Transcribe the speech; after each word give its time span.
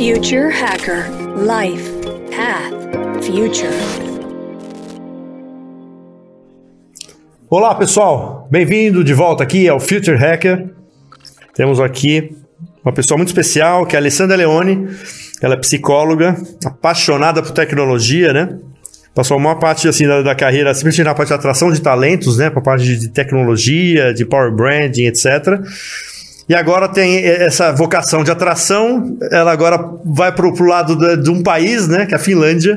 Future 0.00 0.48
Hacker 0.48 1.10
Life 1.36 1.92
Path 2.34 3.22
Future. 3.22 3.68
Olá 7.50 7.74
pessoal, 7.74 8.48
bem-vindo 8.50 9.04
de 9.04 9.12
volta 9.12 9.42
aqui 9.42 9.68
ao 9.68 9.78
Future 9.78 10.16
Hacker. 10.16 10.70
Temos 11.54 11.78
aqui 11.78 12.34
uma 12.82 12.94
pessoa 12.94 13.18
muito 13.18 13.28
especial 13.28 13.84
que 13.84 13.94
é 13.94 13.98
a 13.98 14.00
Alessandra 14.00 14.38
Leone. 14.38 14.88
Ela 15.42 15.52
é 15.52 15.58
psicóloga, 15.58 16.34
apaixonada 16.64 17.42
por 17.42 17.50
tecnologia, 17.50 18.32
né? 18.32 18.58
Passou 19.14 19.36
a 19.36 19.40
maior 19.40 19.56
parte 19.56 19.86
assim, 19.86 20.06
da, 20.06 20.22
da 20.22 20.34
carreira 20.34 20.72
simplesmente 20.72 21.04
na 21.04 21.14
parte 21.14 21.28
de 21.28 21.34
atração 21.34 21.70
de 21.70 21.78
talentos, 21.78 22.38
né? 22.38 22.48
Para 22.48 22.62
parte 22.62 22.84
de, 22.84 22.96
de 23.00 23.08
tecnologia, 23.10 24.14
de 24.14 24.24
power 24.24 24.50
branding, 24.50 25.04
etc. 25.04 25.60
E 26.50 26.54
agora 26.56 26.88
tem 26.88 27.24
essa 27.24 27.70
vocação 27.70 28.24
de 28.24 28.30
atração, 28.32 29.16
ela 29.30 29.52
agora 29.52 29.78
vai 30.04 30.32
para 30.32 30.44
o 30.44 30.64
lado 30.64 30.96
de, 30.96 31.22
de, 31.22 31.30
um 31.30 31.44
país, 31.44 31.86
né, 31.86 32.06
que 32.06 32.12
é 32.12 32.16
a 32.16 32.18
Finlândia. 32.18 32.76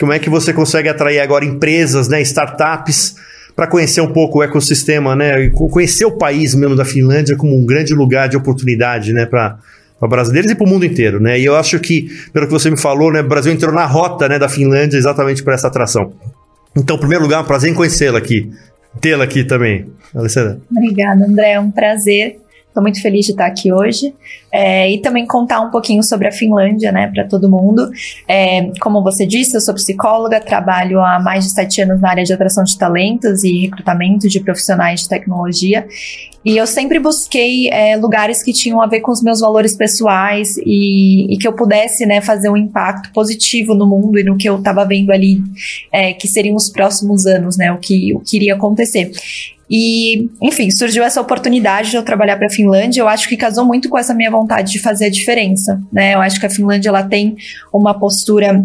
Como 0.00 0.14
é 0.14 0.18
que 0.18 0.30
você 0.30 0.50
consegue 0.50 0.88
atrair 0.88 1.20
agora 1.20 1.44
empresas, 1.44 2.08
né, 2.08 2.22
startups, 2.22 3.16
para 3.54 3.66
conhecer 3.66 4.00
um 4.00 4.10
pouco 4.10 4.38
o 4.38 4.42
ecossistema, 4.42 5.14
né, 5.14 5.50
conhecer 5.50 6.06
o 6.06 6.12
país 6.12 6.54
mesmo 6.54 6.74
da 6.74 6.86
Finlândia 6.86 7.36
como 7.36 7.54
um 7.54 7.66
grande 7.66 7.92
lugar 7.92 8.30
de 8.30 8.36
oportunidade, 8.38 9.12
né, 9.12 9.26
para 9.26 9.58
brasileiros 10.08 10.50
e 10.50 10.54
para 10.54 10.66
o 10.66 10.70
mundo 10.70 10.86
inteiro, 10.86 11.20
né? 11.20 11.38
E 11.38 11.44
eu 11.44 11.54
acho 11.54 11.78
que, 11.80 12.08
pelo 12.32 12.46
que 12.46 12.52
você 12.52 12.70
me 12.70 12.80
falou, 12.80 13.12
né, 13.12 13.20
o 13.20 13.28
Brasil 13.28 13.52
entrou 13.52 13.74
na 13.74 13.84
rota, 13.84 14.26
né, 14.26 14.38
da 14.38 14.48
Finlândia 14.48 14.96
exatamente 14.96 15.42
para 15.42 15.52
essa 15.52 15.66
atração. 15.66 16.14
Então, 16.74 16.96
em 16.96 17.00
primeiro 17.00 17.24
lugar, 17.24 17.40
é 17.40 17.42
um 17.42 17.46
prazer 17.46 17.70
em 17.70 17.74
conhecê-la 17.74 18.16
aqui, 18.18 18.50
tê-la 19.02 19.24
aqui 19.24 19.44
também, 19.44 19.86
Alessandra. 20.14 20.58
Obrigada, 20.74 21.26
André, 21.26 21.52
é 21.52 21.60
um 21.60 21.70
prazer. 21.70 22.41
Estou 22.72 22.82
muito 22.82 23.02
feliz 23.02 23.26
de 23.26 23.32
estar 23.32 23.44
aqui 23.44 23.70
hoje 23.70 24.14
é, 24.50 24.90
e 24.90 24.98
também 25.02 25.26
contar 25.26 25.60
um 25.60 25.70
pouquinho 25.70 26.02
sobre 26.02 26.26
a 26.26 26.32
Finlândia, 26.32 26.90
né, 26.90 27.06
para 27.12 27.24
todo 27.28 27.46
mundo. 27.46 27.90
É, 28.26 28.70
como 28.80 29.02
você 29.02 29.26
disse, 29.26 29.54
eu 29.54 29.60
sou 29.60 29.74
psicóloga, 29.74 30.40
trabalho 30.40 30.98
há 31.04 31.20
mais 31.20 31.44
de 31.44 31.50
sete 31.52 31.82
anos 31.82 32.00
na 32.00 32.08
área 32.08 32.24
de 32.24 32.32
atração 32.32 32.64
de 32.64 32.78
talentos 32.78 33.44
e 33.44 33.58
recrutamento 33.58 34.26
de 34.26 34.40
profissionais 34.40 35.02
de 35.02 35.10
tecnologia. 35.10 35.86
E 36.42 36.56
eu 36.56 36.66
sempre 36.66 36.98
busquei 36.98 37.68
é, 37.68 37.94
lugares 37.94 38.42
que 38.42 38.54
tinham 38.54 38.80
a 38.80 38.86
ver 38.86 39.00
com 39.00 39.12
os 39.12 39.22
meus 39.22 39.40
valores 39.40 39.76
pessoais 39.76 40.56
e, 40.56 41.30
e, 41.32 41.36
que 41.36 41.46
eu 41.46 41.52
pudesse 41.52 42.06
né, 42.06 42.22
fazer 42.22 42.48
um 42.48 42.56
impacto 42.56 43.12
positivo 43.12 43.74
no 43.74 43.86
mundo 43.86 44.18
e 44.18 44.24
no 44.24 44.38
que 44.38 44.48
eu 44.48 44.56
estava 44.56 44.82
vendo 44.86 45.12
ali, 45.12 45.42
é, 45.92 46.14
que 46.14 46.26
seriam 46.26 46.56
os 46.56 46.70
próximos 46.70 47.26
anos, 47.26 47.58
né, 47.58 47.70
o 47.70 47.76
que, 47.76 48.14
o 48.14 48.20
que 48.20 48.36
iria 48.36 48.54
acontecer. 48.54 49.12
E, 49.74 50.28
enfim, 50.42 50.70
surgiu 50.70 51.02
essa 51.02 51.18
oportunidade 51.18 51.90
de 51.90 51.96
eu 51.96 52.02
trabalhar 52.02 52.36
para 52.36 52.46
a 52.46 52.50
Finlândia. 52.50 53.00
Eu 53.00 53.08
acho 53.08 53.26
que 53.26 53.38
casou 53.38 53.64
muito 53.64 53.88
com 53.88 53.96
essa 53.96 54.12
minha 54.12 54.30
vontade 54.30 54.70
de 54.70 54.78
fazer 54.78 55.06
a 55.06 55.10
diferença, 55.10 55.80
né? 55.90 56.14
Eu 56.14 56.20
acho 56.20 56.38
que 56.38 56.44
a 56.44 56.50
Finlândia 56.50 56.90
ela 56.90 57.02
tem 57.02 57.36
uma 57.72 57.98
postura 57.98 58.62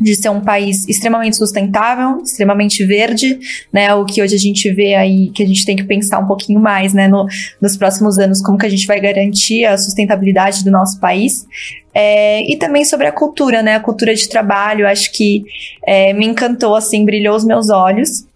de 0.00 0.16
ser 0.16 0.30
um 0.30 0.40
país 0.40 0.88
extremamente 0.88 1.36
sustentável, 1.36 2.22
extremamente 2.24 2.84
verde, 2.84 3.38
né? 3.72 3.94
O 3.94 4.04
que 4.04 4.20
hoje 4.20 4.34
a 4.34 4.38
gente 4.38 4.68
vê 4.72 4.96
aí 4.96 5.30
que 5.30 5.44
a 5.44 5.46
gente 5.46 5.64
tem 5.64 5.76
que 5.76 5.84
pensar 5.84 6.18
um 6.18 6.26
pouquinho 6.26 6.58
mais, 6.58 6.92
né? 6.92 7.06
No, 7.06 7.26
nos 7.62 7.76
próximos 7.76 8.18
anos, 8.18 8.42
como 8.42 8.58
que 8.58 8.66
a 8.66 8.70
gente 8.70 8.86
vai 8.86 8.98
garantir 9.00 9.64
a 9.64 9.78
sustentabilidade 9.78 10.64
do 10.64 10.72
nosso 10.72 10.98
país. 10.98 11.46
É, 11.94 12.42
e 12.50 12.56
também 12.56 12.84
sobre 12.84 13.06
a 13.06 13.12
cultura, 13.12 13.62
né? 13.62 13.76
A 13.76 13.80
cultura 13.80 14.12
de 14.12 14.28
trabalho, 14.28 14.88
acho 14.88 15.12
que 15.12 15.44
é, 15.86 16.12
me 16.12 16.26
encantou, 16.26 16.74
assim, 16.74 17.04
brilhou 17.04 17.36
os 17.36 17.44
meus 17.44 17.70
olhos. 17.70 18.27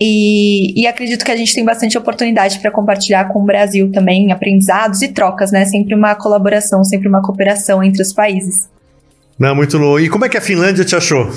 E, 0.00 0.80
e, 0.80 0.86
acredito 0.86 1.24
que 1.24 1.32
a 1.32 1.36
gente 1.36 1.52
tem 1.52 1.64
bastante 1.64 1.98
oportunidade 1.98 2.60
para 2.60 2.70
compartilhar 2.70 3.32
com 3.32 3.40
o 3.40 3.44
Brasil 3.44 3.90
também 3.90 4.30
aprendizados 4.30 5.02
e 5.02 5.08
trocas, 5.08 5.50
né? 5.50 5.64
Sempre 5.64 5.94
uma 5.94 6.14
colaboração, 6.14 6.84
sempre 6.84 7.08
uma 7.08 7.20
cooperação 7.20 7.82
entre 7.82 8.00
os 8.00 8.12
países. 8.12 8.68
Não, 9.38 9.54
muito 9.54 9.78
louco. 9.78 10.00
E 10.00 10.08
como 10.08 10.24
é 10.24 10.28
que 10.28 10.36
a 10.36 10.40
Finlândia 10.40 10.84
te 10.84 10.96
achou? 10.96 11.30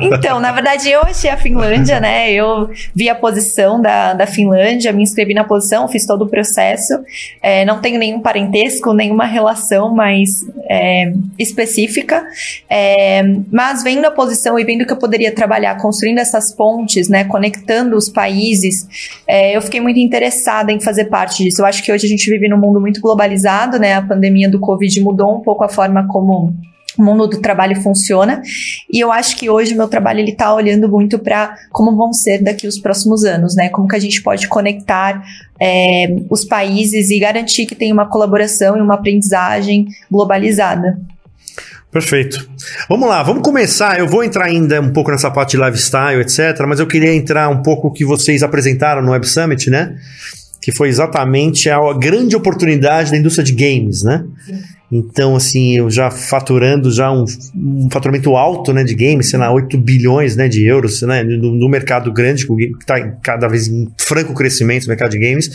Então, 0.00 0.38
na 0.38 0.52
verdade, 0.52 0.88
eu 0.88 1.00
achei 1.00 1.28
a 1.28 1.36
Finlândia, 1.36 1.98
né? 1.98 2.30
Eu 2.30 2.70
vi 2.94 3.08
a 3.08 3.14
posição 3.14 3.82
da, 3.82 4.14
da 4.14 4.24
Finlândia, 4.24 4.92
me 4.92 5.02
inscrevi 5.02 5.34
na 5.34 5.42
posição, 5.42 5.88
fiz 5.88 6.06
todo 6.06 6.22
o 6.22 6.28
processo. 6.28 6.94
É, 7.42 7.64
não 7.64 7.80
tenho 7.80 7.98
nenhum 7.98 8.20
parentesco, 8.20 8.92
nenhuma 8.92 9.24
relação 9.24 9.92
mais 9.92 10.30
é, 10.70 11.12
específica. 11.36 12.24
É, 12.70 13.22
mas 13.50 13.82
vendo 13.82 14.04
a 14.04 14.12
posição 14.12 14.56
e 14.56 14.64
vendo 14.64 14.86
que 14.86 14.92
eu 14.92 14.98
poderia 14.98 15.34
trabalhar 15.34 15.76
construindo 15.76 16.18
essas 16.18 16.54
pontes, 16.54 17.08
né? 17.08 17.24
Conectando 17.24 17.96
os 17.96 18.08
países, 18.08 18.86
é, 19.26 19.56
eu 19.56 19.60
fiquei 19.60 19.80
muito 19.80 19.98
interessada 19.98 20.70
em 20.70 20.78
fazer 20.78 21.06
parte 21.06 21.42
disso. 21.42 21.62
Eu 21.62 21.66
acho 21.66 21.82
que 21.82 21.90
hoje 21.90 22.06
a 22.06 22.08
gente 22.08 22.30
vive 22.30 22.48
num 22.48 22.58
mundo 22.58 22.80
muito 22.80 23.00
globalizado, 23.00 23.76
né? 23.76 23.94
A 23.94 24.02
pandemia 24.02 24.48
do 24.48 24.60
Covid 24.60 25.00
mudou 25.00 25.36
um 25.36 25.40
pouco 25.40 25.64
a 25.64 25.68
forma 25.68 26.06
como 26.06 26.54
o 26.98 27.04
mundo 27.04 27.26
do 27.26 27.40
trabalho 27.40 27.80
funciona. 27.80 28.42
E 28.92 28.98
eu 29.00 29.12
acho 29.12 29.36
que 29.36 29.48
hoje 29.48 29.74
o 29.74 29.76
meu 29.76 29.88
trabalho 29.88 30.20
ele 30.20 30.32
está 30.32 30.52
olhando 30.54 30.88
muito 30.88 31.18
para 31.18 31.54
como 31.70 31.96
vão 31.96 32.12
ser 32.12 32.42
daqui 32.42 32.66
os 32.66 32.78
próximos 32.78 33.24
anos, 33.24 33.54
né? 33.54 33.68
Como 33.68 33.88
que 33.88 33.96
a 33.96 34.00
gente 34.00 34.22
pode 34.22 34.48
conectar 34.48 35.22
é, 35.60 36.06
os 36.28 36.44
países 36.44 37.10
e 37.10 37.18
garantir 37.18 37.66
que 37.66 37.74
tem 37.74 37.92
uma 37.92 38.06
colaboração 38.06 38.76
e 38.76 38.80
uma 38.80 38.94
aprendizagem 38.94 39.86
globalizada. 40.10 40.98
Perfeito. 41.90 42.48
Vamos 42.88 43.08
lá, 43.08 43.22
vamos 43.22 43.42
começar. 43.42 43.98
Eu 43.98 44.06
vou 44.06 44.22
entrar 44.22 44.44
ainda 44.44 44.80
um 44.80 44.92
pouco 44.92 45.10
nessa 45.10 45.30
parte 45.30 45.56
de 45.56 45.64
lifestyle, 45.64 46.20
etc. 46.20 46.64
Mas 46.66 46.80
eu 46.80 46.86
queria 46.86 47.14
entrar 47.14 47.48
um 47.48 47.62
pouco 47.62 47.88
o 47.88 47.90
que 47.90 48.04
vocês 48.04 48.42
apresentaram 48.42 49.00
no 49.00 49.12
Web 49.12 49.26
Summit, 49.26 49.70
né? 49.70 49.96
Que 50.60 50.70
foi 50.70 50.88
exatamente 50.88 51.70
a 51.70 51.78
grande 51.94 52.36
oportunidade 52.36 53.10
da 53.10 53.16
indústria 53.16 53.44
de 53.44 53.52
games, 53.52 54.02
né? 54.02 54.22
Sim. 54.44 54.77
Então, 54.90 55.36
assim, 55.36 55.76
eu 55.76 55.90
já 55.90 56.10
faturando 56.10 56.90
já 56.90 57.12
um, 57.12 57.24
um 57.54 57.88
faturamento 57.90 58.34
alto, 58.34 58.72
né, 58.72 58.82
de 58.82 58.94
games, 58.94 59.28
sei 59.28 59.38
lá, 59.38 59.52
8 59.52 59.76
bilhões, 59.76 60.34
né, 60.34 60.48
de 60.48 60.64
euros, 60.66 61.02
né, 61.02 61.22
no, 61.22 61.54
no 61.54 61.68
mercado 61.68 62.10
grande, 62.10 62.46
que 62.46 62.72
está 62.80 62.98
cada 63.22 63.46
vez 63.48 63.68
em 63.68 63.88
franco 63.98 64.32
crescimento 64.32 64.84
no 64.84 64.88
mercado 64.88 65.10
de 65.10 65.18
games. 65.18 65.50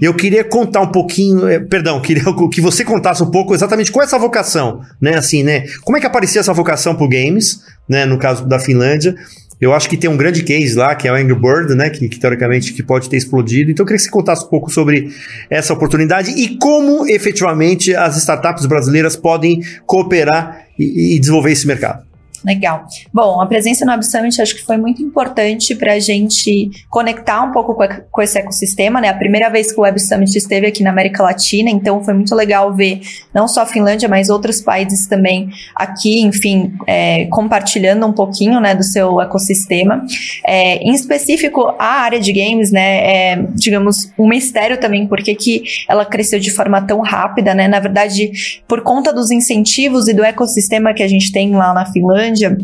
E 0.00 0.04
eu 0.04 0.12
queria 0.12 0.44
contar 0.44 0.82
um 0.82 0.92
pouquinho, 0.92 1.48
eh, 1.48 1.60
perdão, 1.60 1.98
queria 2.02 2.24
que 2.52 2.60
você 2.60 2.84
contasse 2.84 3.22
um 3.22 3.30
pouco 3.30 3.54
exatamente 3.54 3.90
qual 3.90 4.02
é 4.02 4.06
essa 4.06 4.18
vocação, 4.18 4.80
né, 5.00 5.16
assim, 5.16 5.42
né, 5.42 5.64
como 5.82 5.96
é 5.96 6.00
que 6.00 6.06
aparecia 6.06 6.40
essa 6.40 6.52
vocação 6.52 6.94
por 6.94 7.08
games, 7.08 7.60
né, 7.88 8.04
no 8.04 8.18
caso 8.18 8.46
da 8.46 8.58
Finlândia, 8.58 9.14
eu 9.64 9.72
acho 9.72 9.88
que 9.88 9.96
tem 9.96 10.10
um 10.10 10.16
grande 10.16 10.42
case 10.42 10.74
lá, 10.74 10.94
que 10.94 11.08
é 11.08 11.12
o 11.12 11.14
Angry 11.14 11.34
Bird, 11.34 11.74
né? 11.74 11.88
Que, 11.90 12.08
que, 12.08 12.18
teoricamente 12.18 12.72
que 12.72 12.82
pode 12.82 13.08
ter 13.08 13.16
explodido. 13.16 13.70
Então 13.70 13.82
eu 13.82 13.86
queria 13.86 13.98
que 13.98 14.04
você 14.04 14.10
contasse 14.10 14.44
um 14.44 14.48
pouco 14.48 14.70
sobre 14.70 15.08
essa 15.48 15.72
oportunidade 15.72 16.30
e 16.30 16.56
como 16.58 17.06
efetivamente 17.08 17.94
as 17.94 18.16
startups 18.16 18.66
brasileiras 18.66 19.16
podem 19.16 19.62
cooperar 19.86 20.66
e, 20.78 21.16
e 21.16 21.18
desenvolver 21.18 21.52
esse 21.52 21.66
mercado. 21.66 22.13
Legal. 22.44 22.84
Bom, 23.12 23.40
a 23.40 23.46
presença 23.46 23.86
no 23.86 23.92
Web 23.92 24.04
Summit 24.04 24.42
acho 24.42 24.54
que 24.54 24.62
foi 24.62 24.76
muito 24.76 25.02
importante 25.02 25.74
para 25.74 25.94
a 25.94 25.98
gente 25.98 26.70
conectar 26.90 27.42
um 27.42 27.52
pouco 27.52 27.74
com, 27.74 27.86
com, 28.10 28.22
esse 28.22 28.38
ecossistema, 28.38 29.00
né? 29.00 29.08
A 29.08 29.14
primeira 29.14 29.48
vez 29.48 29.72
que 29.72 29.80
o 29.80 29.82
Web 29.82 29.98
Summit 29.98 30.36
esteve 30.36 30.66
aqui 30.66 30.82
na 30.82 30.90
América 30.90 31.22
Latina, 31.22 31.70
então 31.70 32.04
foi 32.04 32.12
muito 32.12 32.34
legal 32.34 32.74
ver 32.74 33.00
não 33.32 33.48
só 33.48 33.62
a 33.62 33.66
Finlândia, 33.66 34.08
mas 34.08 34.28
outros 34.28 34.60
países 34.60 35.06
também 35.06 35.48
aqui, 35.74 36.20
enfim, 36.20 36.74
é, 36.86 37.24
compartilhando 37.26 38.06
um 38.06 38.12
pouquinho, 38.12 38.60
né, 38.60 38.74
do 38.74 38.84
seu 38.84 39.20
ecossistema. 39.22 40.04
É, 40.46 40.76
em 40.76 40.92
específico, 40.92 41.74
a 41.78 42.02
área 42.02 42.20
de 42.20 42.32
games, 42.32 42.70
né, 42.70 43.32
é, 43.32 43.46
digamos, 43.54 44.12
um 44.18 44.28
mistério 44.28 44.78
também, 44.78 45.06
porque 45.06 45.34
que 45.34 45.62
ela 45.88 46.04
cresceu 46.04 46.38
de 46.38 46.50
forma 46.50 46.82
tão 46.82 47.00
rápida, 47.00 47.54
né? 47.54 47.68
Na 47.68 47.80
verdade, 47.80 48.30
por 48.68 48.82
conta 48.82 49.12
dos 49.12 49.30
incentivos 49.30 50.08
e 50.08 50.12
do 50.12 50.22
ecossistema 50.22 50.92
que 50.92 51.02
a 51.02 51.08
gente 51.08 51.32
tem 51.32 51.54
lá 51.54 51.72
na 51.72 51.86
Finlândia, 51.86 52.33
Finlândia, 52.34 52.58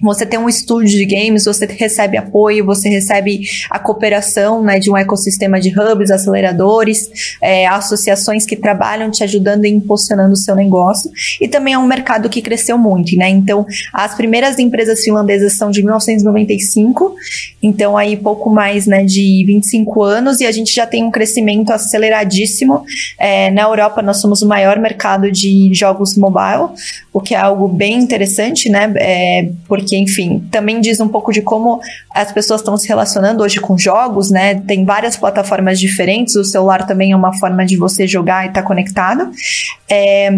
você 0.00 0.26
tem 0.26 0.38
um 0.38 0.48
estúdio 0.48 0.98
de 0.98 1.04
games, 1.04 1.44
você 1.44 1.66
recebe 1.66 2.16
apoio, 2.16 2.64
você 2.64 2.88
recebe 2.88 3.40
a 3.70 3.78
cooperação 3.78 4.62
né, 4.62 4.78
de 4.78 4.90
um 4.90 4.96
ecossistema 4.96 5.60
de 5.60 5.70
hubs, 5.70 6.10
aceleradores, 6.10 7.36
é, 7.40 7.66
associações 7.66 8.44
que 8.44 8.56
trabalham 8.56 9.10
te 9.10 9.22
ajudando 9.24 9.64
e 9.64 9.68
impulsionando 9.68 10.32
o 10.32 10.36
seu 10.36 10.54
negócio. 10.54 11.10
E 11.40 11.48
também 11.48 11.74
é 11.74 11.78
um 11.78 11.86
mercado 11.86 12.28
que 12.28 12.42
cresceu 12.42 12.76
muito, 12.78 13.16
né? 13.16 13.28
Então, 13.28 13.66
as 13.92 14.14
primeiras 14.14 14.58
empresas 14.58 15.00
finlandesas 15.00 15.54
são 15.54 15.70
de 15.70 15.82
1995, 15.82 17.14
então 17.62 17.96
aí 17.96 18.16
pouco 18.16 18.50
mais 18.50 18.86
né, 18.86 19.04
de 19.04 19.44
25 19.46 20.02
anos, 20.02 20.40
e 20.40 20.46
a 20.46 20.52
gente 20.52 20.74
já 20.74 20.86
tem 20.86 21.04
um 21.04 21.10
crescimento 21.10 21.72
aceleradíssimo. 21.72 22.84
É, 23.18 23.50
na 23.50 23.62
Europa, 23.62 24.02
nós 24.02 24.18
somos 24.18 24.42
o 24.42 24.48
maior 24.48 24.78
mercado 24.78 25.30
de 25.30 25.72
jogos 25.74 26.16
mobile, 26.16 26.70
o 27.12 27.20
que 27.20 27.34
é 27.34 27.38
algo 27.38 27.68
bem 27.68 27.98
interessante, 27.98 28.68
né? 28.68 28.92
É, 28.96 29.50
porque, 29.68 29.83
enfim, 29.92 30.46
também 30.50 30.80
diz 30.80 31.00
um 31.00 31.08
pouco 31.08 31.32
de 31.32 31.42
como 31.42 31.80
as 32.14 32.32
pessoas 32.32 32.60
estão 32.60 32.76
se 32.76 32.88
relacionando 32.88 33.42
hoje 33.42 33.60
com 33.60 33.76
jogos, 33.76 34.30
né? 34.30 34.54
Tem 34.54 34.84
várias 34.84 35.16
plataformas 35.16 35.78
diferentes, 35.78 36.34
o 36.36 36.44
celular 36.44 36.86
também 36.86 37.12
é 37.12 37.16
uma 37.16 37.32
forma 37.38 37.64
de 37.64 37.76
você 37.76 38.06
jogar 38.06 38.44
e 38.44 38.48
estar 38.48 38.62
tá 38.62 38.66
conectado. 38.66 39.30
É, 39.88 40.30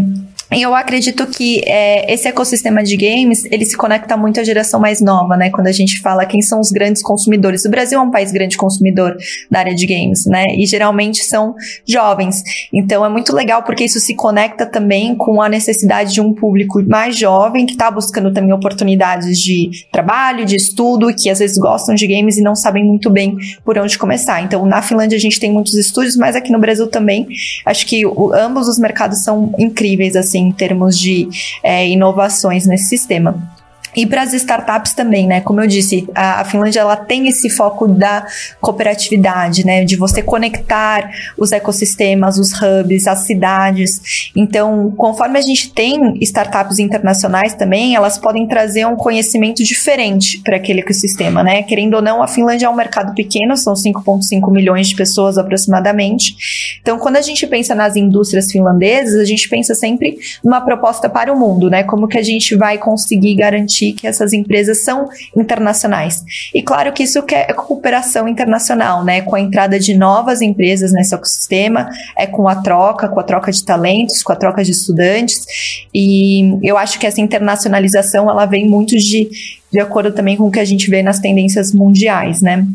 E 0.53 0.63
eu 0.63 0.75
acredito 0.75 1.27
que 1.27 1.61
é, 1.67 2.13
esse 2.13 2.29
ecossistema 2.29 2.83
de 2.83 2.97
games, 2.97 3.45
ele 3.51 3.65
se 3.65 3.77
conecta 3.77 4.17
muito 4.17 4.39
à 4.39 4.45
geração 4.45 4.79
mais 4.79 5.01
nova, 5.01 5.37
né? 5.37 5.51
Quando 5.51 5.67
a 5.67 5.73
gente 5.73 6.01
fala 6.01 6.25
quem 6.25 6.41
são 6.41 6.61
os 6.61 6.71
grandes 6.71 7.03
consumidores. 7.03 7.65
O 7.65 7.71
Brasil 7.71 7.99
é 7.99 8.03
um 8.03 8.13
país 8.13 8.31
grande 8.31 8.57
consumidor 8.57 9.17
da 9.51 9.59
área 9.59 9.75
de 9.75 9.85
games, 9.87 10.25
né? 10.27 10.47
E 10.57 10.65
geralmente 10.65 11.25
são 11.25 11.55
jovens. 11.85 12.43
Então 12.73 13.05
é 13.05 13.09
muito 13.09 13.35
legal 13.35 13.65
porque 13.65 13.85
isso 13.85 13.99
se 13.99 14.15
conecta 14.15 14.65
também 14.65 15.17
com 15.17 15.43
a 15.43 15.49
necessidade 15.49 16.13
de 16.13 16.21
um 16.21 16.33
público 16.33 16.81
mais 16.85 17.17
jovem 17.19 17.67
que 17.67 17.73
está 17.73 17.91
buscando 17.91 18.33
também 18.33 18.53
oportunidades 18.53 19.39
de 19.41 19.71
trabalho, 19.91 20.45
de 20.45 20.55
estudo, 20.55 21.13
que 21.13 21.29
às 21.29 21.41
vezes 21.41 21.59
gostam 21.59 21.95
de 21.95 22.07
games 22.07 22.37
e 22.37 22.43
não 22.43 22.55
sabem 22.55 22.85
muito 22.85 23.11
bem 23.11 23.37
por 23.65 23.77
onde 23.79 23.99
começar. 23.99 24.41
Então 24.43 24.65
na 24.65 24.81
Finlândia 24.81 25.17
a 25.17 25.21
gente 25.21 25.41
tem 25.41 25.53
muitos 25.53 25.75
estúdios, 25.75 26.17
mas 26.17 26.37
aqui 26.37 26.53
no 26.53 26.61
Brasil 26.61 26.87
também. 26.87 27.27
Acho 27.65 27.85
que 27.85 28.07
o, 28.07 28.33
ambos 28.33 28.69
os 28.69 28.79
mercados 28.79 29.25
são 29.25 29.53
incríveis, 29.59 30.15
assim 30.15 30.36
assim, 30.37 30.49
em 30.49 30.53
termos 30.53 30.99
de 30.99 31.29
é, 31.63 31.89
inovações 31.89 32.67
nesse 32.67 32.89
sistema. 32.89 33.56
E 33.97 34.05
para 34.05 34.23
as 34.23 34.35
startups 34.35 34.93
também, 34.93 35.27
né? 35.27 35.41
Como 35.41 35.59
eu 35.59 35.67
disse, 35.67 36.07
a, 36.15 36.43
a, 36.43 36.45
Finlândia 36.45 36.81
ela 36.81 36.97
tem 36.97 37.27
esse 37.29 37.49
foco 37.49 37.89
da 37.89 38.27
cooperatividade, 38.61 39.65
né? 39.65 39.85
De 39.85 39.97
você 39.97 40.23
conectar 40.23 41.11
os 41.39 41.51
ecossistemas, 41.51 42.37
os 42.37 42.53
hubs, 42.53 43.07
as 43.07 43.21
cidades. 43.21 44.31
Então, 44.37 44.93
conforme 44.97 45.39
a 45.39 45.43
gente 45.43 45.73
tem 45.73 46.19
startups 46.21 46.79
internacionais 46.79 47.55
também, 47.55 47.95
elas 47.95 48.19
podem 48.19 48.47
trazer 48.47 48.87
um 48.87 48.97
conhecimento 48.97 49.65
diferente 49.65 50.43
para 50.45 50.57
aquele 50.57 50.81
ecossistema, 50.81 51.43
né? 51.43 51.63
Querendo 51.63 51.95
ou 51.95 52.03
não, 52.03 52.23
a 52.23 52.29
Finlândia 52.29 52.67
é 52.67 52.69
um 52.69 52.77
mercado 52.77 53.15
pequeno, 53.15 53.57
são 53.57 53.73
5,5 53.73 54.53
milhões 54.53 54.89
de 54.89 54.95
pessoas 54.95 55.39
aproximadamente. 55.39 56.37
Então, 56.83 56.99
quando 56.99 57.17
a 57.17 57.23
gente 57.23 57.47
pensa 57.47 57.75
nas 57.75 57.97
indústrias 57.97 58.53
finlandesas, 58.53 59.19
a 59.19 59.25
gente 59.25 59.49
pensa 59.49 59.75
sempre 59.75 60.19
numa 60.45 60.61
proposta 60.61 61.09
para 61.09 61.33
o 61.33 61.39
mundo, 61.39 61.71
né? 61.71 61.83
Como 61.83 62.07
que 62.07 62.19
a 62.19 62.23
gente 62.23 62.55
vai 62.55 62.77
conseguir 62.77 63.35
garantir 63.37 63.86
garantir 63.87 63.93
que 63.93 64.07
essas 64.07 64.33
empresas 64.33 64.83
são 64.85 65.09
internacionais. 65.37 66.25
E 66.55 66.63
claro 66.63 66.93
que 66.93 67.03
isso 67.03 67.23
é 67.31 67.53
cooperação 67.53 68.27
internacional, 68.29 69.05
né? 69.05 69.21
Com 69.21 69.37
a 69.37 69.41
entrada 69.41 69.79
de 69.79 69.95
novas 69.95 70.41
empresas 70.41 70.93
nesse 70.93 71.15
ecossistema, 71.15 71.89
é 72.17 72.27
com 72.27 72.49
a 72.49 72.57
troca, 72.57 73.09
com 73.09 73.21
a 73.21 73.23
troca 73.23 73.53
de 73.53 73.65
talentos, 73.65 74.23
com 74.23 74.33
a 74.33 74.37
troca 74.37 74.65
de 74.65 74.73
estudantes. 74.73 75.87
E 75.95 76.59
eu 76.63 76.77
acho 76.77 76.99
que 76.99 77.07
essa 77.07 77.21
internacionalização 77.21 78.29
ela 78.29 78.47
vem 78.47 78.69
muito 78.69 78.97
de, 78.97 79.29
de 79.71 79.81
acordo 79.81 80.13
também 80.13 80.37
com 80.37 80.45
o 80.45 80.51
que 80.51 80.61
a 80.61 80.65
gente 80.65 80.91
vê 80.91 81.03
nas 81.03 81.19
tendências 81.19 81.73
mundiais, 81.73 82.41
né? 82.41 82.67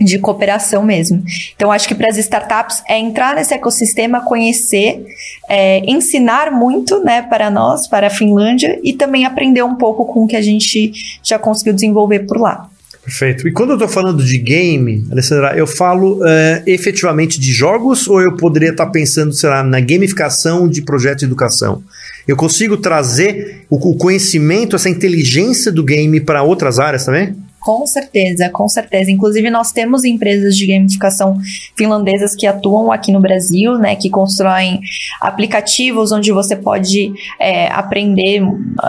De 0.00 0.18
cooperação 0.18 0.82
mesmo. 0.82 1.22
Então, 1.54 1.72
acho 1.72 1.88
que 1.88 1.94
para 1.94 2.08
as 2.08 2.16
startups 2.16 2.82
é 2.88 2.98
entrar 2.98 3.34
nesse 3.34 3.54
ecossistema, 3.54 4.20
conhecer, 4.20 5.04
é, 5.48 5.78
ensinar 5.90 6.50
muito, 6.50 7.02
né, 7.02 7.22
para 7.22 7.50
nós, 7.50 7.86
para 7.86 8.08
a 8.08 8.10
Finlândia 8.10 8.78
e 8.82 8.92
também 8.92 9.24
aprender 9.24 9.62
um 9.62 9.74
pouco 9.74 10.04
com 10.06 10.24
o 10.24 10.26
que 10.26 10.36
a 10.36 10.42
gente 10.42 10.92
já 11.22 11.38
conseguiu 11.38 11.72
desenvolver 11.72 12.20
por 12.20 12.38
lá. 12.38 12.68
Perfeito. 13.06 13.46
E 13.46 13.52
quando 13.52 13.70
eu 13.70 13.76
estou 13.76 13.88
falando 13.88 14.24
de 14.24 14.36
game, 14.36 15.06
Alessandra, 15.12 15.56
eu 15.56 15.64
falo 15.64 16.18
é, 16.26 16.64
efetivamente 16.66 17.38
de 17.38 17.52
jogos 17.52 18.08
ou 18.08 18.20
eu 18.20 18.36
poderia 18.36 18.70
estar 18.70 18.86
tá 18.86 18.90
pensando, 18.90 19.32
será, 19.32 19.62
na 19.62 19.78
gamificação 19.78 20.68
de 20.68 20.82
projetos 20.82 21.20
de 21.20 21.26
educação? 21.26 21.84
Eu 22.26 22.36
consigo 22.36 22.76
trazer 22.76 23.64
o, 23.70 23.76
o 23.76 23.96
conhecimento, 23.96 24.74
essa 24.74 24.90
inteligência 24.90 25.70
do 25.70 25.84
game 25.84 26.20
para 26.20 26.42
outras 26.42 26.80
áreas 26.80 27.04
também? 27.04 27.32
Com 27.66 27.84
certeza, 27.84 28.48
com 28.48 28.68
certeza. 28.68 29.10
Inclusive, 29.10 29.50
nós 29.50 29.72
temos 29.72 30.04
empresas 30.04 30.56
de 30.56 30.68
gamificação 30.68 31.36
finlandesas 31.74 32.32
que 32.32 32.46
atuam 32.46 32.92
aqui 32.92 33.10
no 33.10 33.20
Brasil, 33.20 33.76
né? 33.76 33.96
Que 33.96 34.08
constroem 34.08 34.80
aplicativos 35.20 36.12
onde 36.12 36.30
você 36.30 36.54
pode 36.54 37.12
é, 37.40 37.66
aprender 37.66 38.40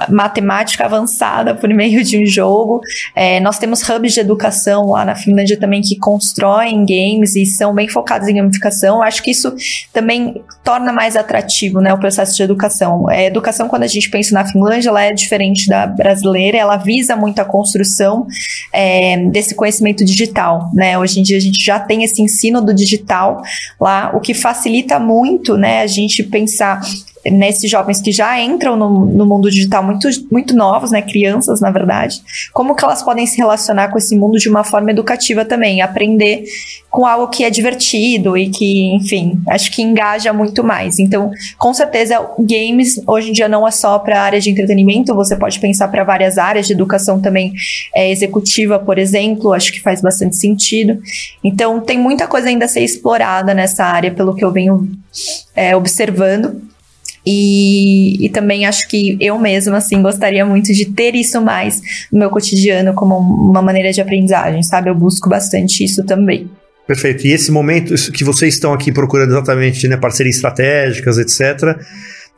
matemática 0.07 0.85
avançada 0.85 1.55
por 1.55 1.67
meio 1.73 2.03
de 2.03 2.21
um 2.21 2.25
jogo. 2.27 2.79
É, 3.15 3.39
nós 3.39 3.57
temos 3.57 3.81
hubs 3.81 4.13
de 4.13 4.19
educação 4.19 4.91
lá 4.91 5.03
na 5.03 5.15
Finlândia 5.15 5.59
também 5.59 5.81
que 5.81 5.97
constroem 5.97 6.85
games 6.85 7.35
e 7.35 7.47
são 7.47 7.73
bem 7.73 7.87
focados 7.87 8.27
em 8.27 8.35
gamificação. 8.35 9.01
Acho 9.01 9.23
que 9.23 9.31
isso 9.31 9.55
também 9.91 10.43
torna 10.63 10.93
mais 10.93 11.15
atrativo, 11.15 11.81
né? 11.81 11.91
O 11.95 11.97
processo 11.97 12.35
de 12.35 12.43
educação. 12.43 13.09
É, 13.09 13.25
educação, 13.25 13.67
quando 13.67 13.81
a 13.81 13.87
gente 13.87 14.07
pensa 14.11 14.35
na 14.35 14.45
Finlândia, 14.45 14.89
ela 14.89 15.01
é 15.01 15.13
diferente 15.13 15.67
da 15.67 15.87
brasileira. 15.87 16.59
Ela 16.59 16.77
visa 16.77 17.15
muito 17.15 17.39
a 17.39 17.45
construção 17.45 18.27
é, 18.71 19.17
desse 19.29 19.55
conhecimento 19.55 20.03
digital, 20.03 20.69
né? 20.73 20.97
Hoje 20.97 21.19
em 21.19 21.23
dia 21.23 21.37
a 21.37 21.41
gente 21.41 21.63
já 21.63 21.79
tem 21.79 22.03
esse 22.03 22.21
ensino 22.21 22.61
do 22.61 22.73
digital 22.73 23.41
lá, 23.79 24.11
o 24.13 24.19
que 24.19 24.33
facilita 24.33 24.99
muito, 24.99 25.57
né? 25.57 25.81
A 25.81 25.87
gente 25.87 26.23
pensar 26.23 26.81
nesses 27.31 27.69
jovens 27.69 27.99
que 27.99 28.11
já 28.11 28.39
entram 28.41 28.75
no, 28.75 29.05
no, 29.05 29.25
mundo 29.25 29.49
digital 29.49 29.83
muito, 29.83 30.07
muito 30.31 30.55
novos, 30.55 30.91
né, 30.91 31.01
crianças 31.01 31.61
na 31.61 31.71
verdade, 31.71 32.21
como 32.53 32.75
que 32.75 32.83
elas 32.83 33.03
podem 33.03 33.25
se 33.25 33.37
relacionar 33.37 33.89
com 33.89 33.97
esse 33.97 34.15
mundo 34.15 34.37
de 34.37 34.49
uma 34.49 34.63
forma 34.63 34.91
educativa 34.91 35.45
também, 35.45 35.81
aprender 35.81 36.43
com 36.89 37.05
algo 37.05 37.27
que 37.27 37.43
é 37.43 37.49
divertido 37.49 38.37
e 38.37 38.49
que, 38.49 38.95
enfim, 38.95 39.39
acho 39.49 39.71
que 39.71 39.81
engaja 39.81 40.31
muito 40.33 40.63
mais. 40.63 40.99
Então, 40.99 41.31
com 41.57 41.73
certeza, 41.73 42.19
games 42.39 42.99
hoje 43.05 43.29
em 43.29 43.33
dia 43.33 43.47
não 43.47 43.67
é 43.67 43.71
só 43.71 43.99
para 43.99 44.19
a 44.19 44.23
área 44.23 44.39
de 44.39 44.49
entretenimento, 44.49 45.13
você 45.13 45.35
pode 45.35 45.59
pensar 45.59 45.89
para 45.89 46.03
várias 46.03 46.37
áreas 46.37 46.65
de 46.65 46.73
educação 46.73 47.21
também 47.21 47.53
é, 47.93 48.09
executiva, 48.09 48.79
por 48.79 48.97
exemplo, 48.97 49.53
acho 49.53 49.71
que 49.71 49.81
faz 49.81 50.01
bastante 50.01 50.37
sentido. 50.37 50.99
Então, 51.43 51.79
tem 51.79 51.97
muita 51.97 52.25
coisa 52.25 52.47
ainda 52.47 52.65
a 52.65 52.67
ser 52.67 52.83
explorada 52.83 53.53
nessa 53.53 53.83
área, 53.83 54.11
pelo 54.11 54.33
que 54.33 54.43
eu 54.43 54.51
venho 54.51 54.89
é, 55.55 55.75
observando. 55.75 56.61
E, 57.29 58.25
e 58.25 58.29
também 58.29 58.65
acho 58.65 58.87
que 58.87 59.17
eu 59.19 59.37
mesma, 59.37 59.75
assim, 59.75 60.01
gostaria 60.01 60.45
muito 60.45 60.71
de 60.71 60.85
ter 60.85 61.13
isso 61.13 61.41
mais 61.41 61.81
no 62.09 62.19
meu 62.19 62.29
cotidiano 62.29 62.93
como 62.93 63.17
uma 63.17 63.61
maneira 63.61 63.91
de 63.91 63.99
aprendizagem, 63.99 64.63
sabe? 64.63 64.89
Eu 64.89 64.95
busco 64.95 65.27
bastante 65.27 65.83
isso 65.83 66.05
também. 66.05 66.49
Perfeito. 66.87 67.27
E 67.27 67.33
esse 67.33 67.51
momento 67.51 67.93
que 68.13 68.23
vocês 68.23 68.53
estão 68.53 68.71
aqui 68.71 68.93
procurando 68.93 69.31
exatamente, 69.31 69.89
né, 69.89 69.97
parcerias 69.97 70.37
estratégicas, 70.37 71.17
etc., 71.17 71.77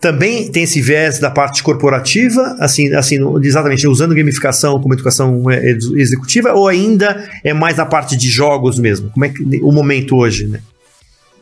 também 0.02 0.50
tem 0.50 0.64
esse 0.64 0.82
viés 0.82 1.20
da 1.20 1.30
parte 1.30 1.62
corporativa, 1.62 2.56
assim, 2.60 2.92
assim 2.96 3.18
exatamente 3.44 3.86
usando 3.86 4.16
gamificação 4.16 4.82
como 4.82 4.96
educação 4.96 5.52
é, 5.52 5.70
executiva, 5.98 6.54
ou 6.54 6.68
ainda 6.68 7.30
é 7.44 7.54
mais 7.54 7.78
na 7.78 7.86
parte 7.86 8.18
de 8.18 8.28
jogos 8.28 8.80
mesmo? 8.80 9.12
Como 9.12 9.26
é 9.26 9.30
que, 9.30 9.44
o 9.62 9.72
momento 9.72 10.16
hoje, 10.16 10.48
né? 10.48 10.62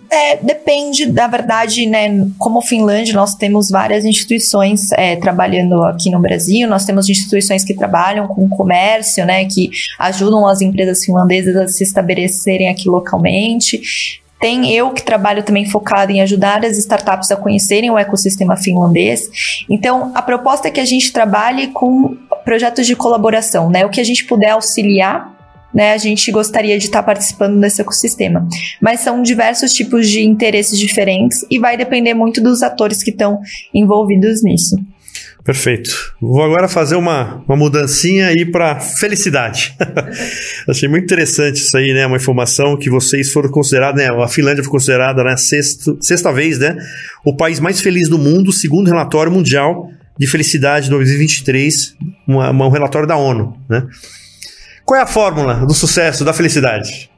É, 0.10 0.38
depende, 0.38 1.06
na 1.12 1.28
verdade, 1.28 1.86
né? 1.86 2.28
Como 2.38 2.62
Finlândia, 2.62 3.14
nós 3.14 3.36
temos 3.36 3.70
várias 3.70 4.06
instituições 4.06 4.92
é, 4.94 5.16
trabalhando 5.16 5.84
aqui 5.84 6.10
no 6.10 6.20
Brasil, 6.20 6.68
nós 6.68 6.86
temos 6.86 7.10
instituições 7.10 7.64
que 7.64 7.74
trabalham 7.74 8.28
com 8.28 8.48
comércio, 8.48 9.26
né? 9.26 9.46
Que 9.46 9.70
ajudam 10.00 10.48
as 10.48 10.62
empresas 10.62 11.04
finlandesas 11.04 11.56
a 11.56 11.68
se 11.68 11.84
estabelecerem 11.84 12.70
aqui 12.70 12.88
localmente. 12.88 14.22
Tem 14.40 14.72
eu 14.72 14.92
que 14.92 15.02
trabalho 15.02 15.44
também 15.44 15.66
focado 15.66 16.12
em 16.12 16.22
ajudar 16.22 16.64
as 16.64 16.78
startups 16.78 17.32
a 17.32 17.36
conhecerem 17.36 17.90
o 17.90 17.98
ecossistema 17.98 18.56
finlandês. 18.56 19.30
Então, 19.70 20.12
a 20.14 20.22
proposta 20.22 20.68
é 20.68 20.72
que 20.72 20.80
a 20.80 20.86
gente 20.86 21.12
trabalhe 21.12 21.68
com 21.68 22.16
projetos 22.46 22.86
de 22.86 22.96
colaboração, 22.96 23.70
né? 23.70 23.86
O 23.86 23.90
que 23.90 24.00
a 24.00 24.06
gente 24.06 24.26
puder 24.26 24.52
auxiliar 24.52 25.37
né, 25.74 25.94
a 25.94 25.98
gente 25.98 26.32
gostaria 26.32 26.78
de 26.78 26.86
estar 26.86 27.00
tá 27.00 27.06
participando 27.06 27.60
desse 27.60 27.82
ecossistema. 27.82 28.48
Mas 28.82 29.02
são 29.02 29.22
diversos 29.22 29.74
tipos 29.74 30.10
de 30.10 30.22
interesses 30.22 30.80
diferentes 30.80 31.46
e 31.50 31.60
vai 31.60 31.78
depender 31.78 32.14
muito 32.14 32.42
dos 32.42 32.64
atores 32.64 33.04
que 33.04 33.12
estão 33.12 33.40
envolvidos 33.74 34.44
nisso. 34.44 34.76
Perfeito. 35.48 36.14
Vou 36.20 36.44
agora 36.44 36.68
fazer 36.68 36.98
uma, 36.98 37.42
uma 37.48 37.56
mudancinha 37.56 38.28
aí 38.28 38.46
para 38.46 38.82
felicidade. 38.82 39.74
Achei 40.68 40.90
muito 40.90 41.06
interessante 41.06 41.62
isso 41.62 41.78
aí, 41.78 41.94
né? 41.94 42.06
Uma 42.06 42.18
informação 42.18 42.76
que 42.76 42.90
vocês 42.90 43.32
foram 43.32 43.50
considerados, 43.50 44.02
né? 44.02 44.10
A 44.10 44.28
Finlândia 44.28 44.62
foi 44.62 44.72
considerada, 44.72 45.24
né? 45.24 45.38
Sexta, 45.38 45.96
sexta 46.02 46.34
vez, 46.34 46.60
né? 46.60 46.76
O 47.24 47.34
país 47.34 47.62
mais 47.62 47.80
feliz 47.80 48.10
do 48.10 48.18
mundo, 48.18 48.52
segundo 48.52 48.88
o 48.88 48.92
relatório 48.92 49.32
mundial 49.32 49.90
de 50.20 50.28
felicidade 50.28 50.90
2023, 50.90 51.96
uma, 52.28 52.50
uma, 52.50 52.68
um 52.68 52.72
relatório 52.72 53.08
da 53.08 53.16
ONU, 53.16 53.56
né? 53.70 53.88
Qual 54.88 54.98
é 54.98 55.04
a 55.04 55.06
fórmula 55.06 55.66
do 55.66 55.74
sucesso, 55.74 56.24
da 56.24 56.32
felicidade? 56.32 57.12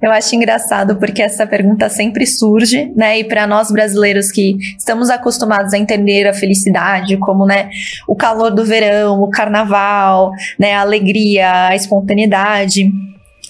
Eu 0.00 0.12
acho 0.12 0.36
engraçado 0.36 0.94
porque 0.94 1.20
essa 1.22 1.44
pergunta 1.44 1.88
sempre 1.88 2.24
surge, 2.24 2.92
né? 2.94 3.18
E 3.18 3.24
para 3.24 3.48
nós 3.48 3.72
brasileiros 3.72 4.30
que 4.30 4.56
estamos 4.78 5.10
acostumados 5.10 5.74
a 5.74 5.78
entender 5.78 6.24
a 6.28 6.32
felicidade 6.32 7.16
como, 7.16 7.46
né, 7.46 7.68
o 8.06 8.14
calor 8.14 8.54
do 8.54 8.64
verão, 8.64 9.20
o 9.20 9.28
carnaval, 9.28 10.30
né, 10.56 10.74
a 10.74 10.82
alegria, 10.82 11.66
a 11.66 11.74
espontaneidade, 11.74 12.92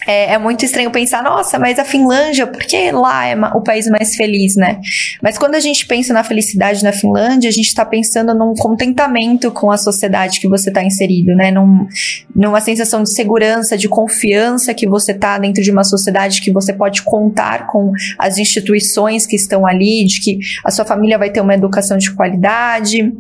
é, 0.07 0.35
é, 0.35 0.39
muito 0.39 0.65
estranho 0.65 0.91
pensar, 0.91 1.23
nossa, 1.23 1.59
mas 1.59 1.79
a 1.79 1.85
Finlândia, 1.85 2.47
por 2.47 2.63
que 2.63 2.91
lá 2.91 3.27
é 3.27 3.37
o 3.55 3.63
país 3.63 3.87
mais 3.89 4.15
feliz, 4.17 4.57
né? 4.57 4.81
Mas 5.23 5.39
quando 5.39 5.55
a 5.55 5.61
gente 5.61 5.87
pensa 5.87 6.13
na 6.13 6.25
felicidade 6.25 6.83
na 6.83 6.93
Finlândia, 6.93 7.49
a 7.49 7.53
gente 7.53 7.67
está 7.67 7.85
pensando 7.85 8.35
num 8.35 8.55
contentamento 8.55 9.51
com 9.51 9.71
a 9.71 9.77
sociedade 9.77 10.41
que 10.41 10.49
você 10.49 10.71
está 10.71 10.83
inserido, 10.83 11.35
né? 11.35 11.51
Num, 11.51 11.87
numa 12.35 12.61
sensação 12.61 13.03
de 13.03 13.13
segurança, 13.13 13.77
de 13.77 13.89
confiança 13.89 14.75
que 14.75 14.87
você 14.87 15.13
está 15.13 15.39
dentro 15.39 15.63
de 15.63 15.71
uma 15.71 15.85
sociedade 15.85 16.41
que 16.41 16.53
você 16.53 16.73
pode 16.73 17.03
contar 17.03 17.67
com 17.67 17.93
as 18.19 18.39
instituições 18.39 19.27
que 19.27 19.37
estão 19.37 19.67
ali, 19.67 20.05
de 20.05 20.21
que 20.21 20.39
a 20.65 20.71
sua 20.71 20.85
família 20.85 21.19
vai 21.19 21.31
ter 21.31 21.41
uma 21.41 21.55
educação 21.55 21.97
de 21.97 22.11
qualidade 22.13 23.13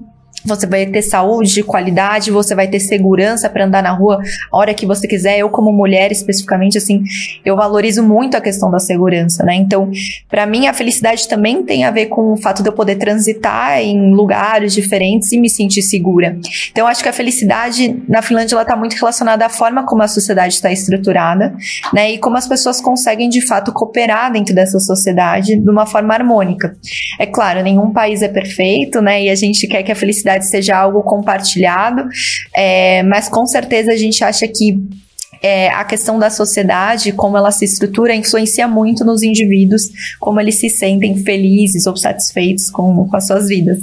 você 0.44 0.66
vai 0.66 0.86
ter 0.86 1.02
saúde 1.02 1.52
de 1.54 1.62
qualidade, 1.62 2.30
você 2.30 2.54
vai 2.54 2.68
ter 2.68 2.80
segurança 2.80 3.48
para 3.48 3.64
andar 3.64 3.82
na 3.82 3.92
rua 3.92 4.20
a 4.52 4.56
hora 4.56 4.74
que 4.74 4.86
você 4.86 5.08
quiser. 5.08 5.38
Eu, 5.38 5.48
como 5.48 5.72
mulher, 5.72 6.12
especificamente, 6.12 6.78
assim, 6.78 7.02
eu 7.44 7.56
valorizo 7.56 8.02
muito 8.02 8.36
a 8.36 8.40
questão 8.40 8.70
da 8.70 8.78
segurança, 8.78 9.42
né? 9.44 9.54
Então, 9.54 9.90
para 10.28 10.46
mim, 10.46 10.66
a 10.66 10.74
felicidade 10.74 11.28
também 11.28 11.62
tem 11.62 11.84
a 11.84 11.90
ver 11.90 12.06
com 12.06 12.32
o 12.32 12.36
fato 12.36 12.62
de 12.62 12.68
eu 12.68 12.72
poder 12.72 12.96
transitar 12.96 13.80
em 13.80 14.12
lugares 14.12 14.74
diferentes 14.74 15.32
e 15.32 15.38
me 15.38 15.48
sentir 15.48 15.82
segura. 15.82 16.36
Então, 16.70 16.86
acho 16.86 17.02
que 17.02 17.08
a 17.08 17.12
felicidade 17.12 18.02
na 18.08 18.20
Finlândia 18.20 18.60
está 18.60 18.76
muito 18.76 18.94
relacionada 18.94 19.46
à 19.46 19.48
forma 19.48 19.84
como 19.84 20.02
a 20.02 20.08
sociedade 20.08 20.54
está 20.54 20.70
estruturada, 20.70 21.54
né? 21.92 22.12
E 22.12 22.18
como 22.18 22.36
as 22.36 22.46
pessoas 22.46 22.80
conseguem, 22.80 23.28
de 23.28 23.40
fato, 23.40 23.72
cooperar 23.72 24.32
dentro 24.32 24.54
dessa 24.54 24.78
sociedade 24.78 25.56
de 25.56 25.70
uma 25.70 25.86
forma 25.86 26.12
harmônica. 26.14 26.76
É 27.18 27.26
claro, 27.26 27.62
nenhum 27.62 27.92
país 27.92 28.22
é 28.22 28.28
perfeito, 28.28 29.00
né? 29.00 29.22
E 29.22 29.30
a 29.30 29.34
gente 29.34 29.66
quer 29.66 29.82
que 29.82 29.92
a 29.92 29.96
felicidade 29.96 30.33
seja 30.42 30.76
algo 30.76 31.02
compartilhado, 31.02 32.08
é, 32.54 33.02
mas 33.02 33.28
com 33.28 33.46
certeza 33.46 33.92
a 33.92 33.96
gente 33.96 34.22
acha 34.24 34.46
que 34.48 34.78
é, 35.42 35.68
a 35.68 35.84
questão 35.84 36.18
da 36.18 36.30
sociedade, 36.30 37.12
como 37.12 37.36
ela 37.36 37.50
se 37.50 37.66
estrutura, 37.66 38.14
influencia 38.14 38.66
muito 38.66 39.04
nos 39.04 39.22
indivíduos, 39.22 39.90
como 40.18 40.40
eles 40.40 40.54
se 40.54 40.70
sentem 40.70 41.16
felizes 41.22 41.86
ou 41.86 41.96
satisfeitos 41.96 42.70
com, 42.70 43.06
com 43.06 43.16
as 43.16 43.26
suas 43.26 43.48
vidas. 43.48 43.78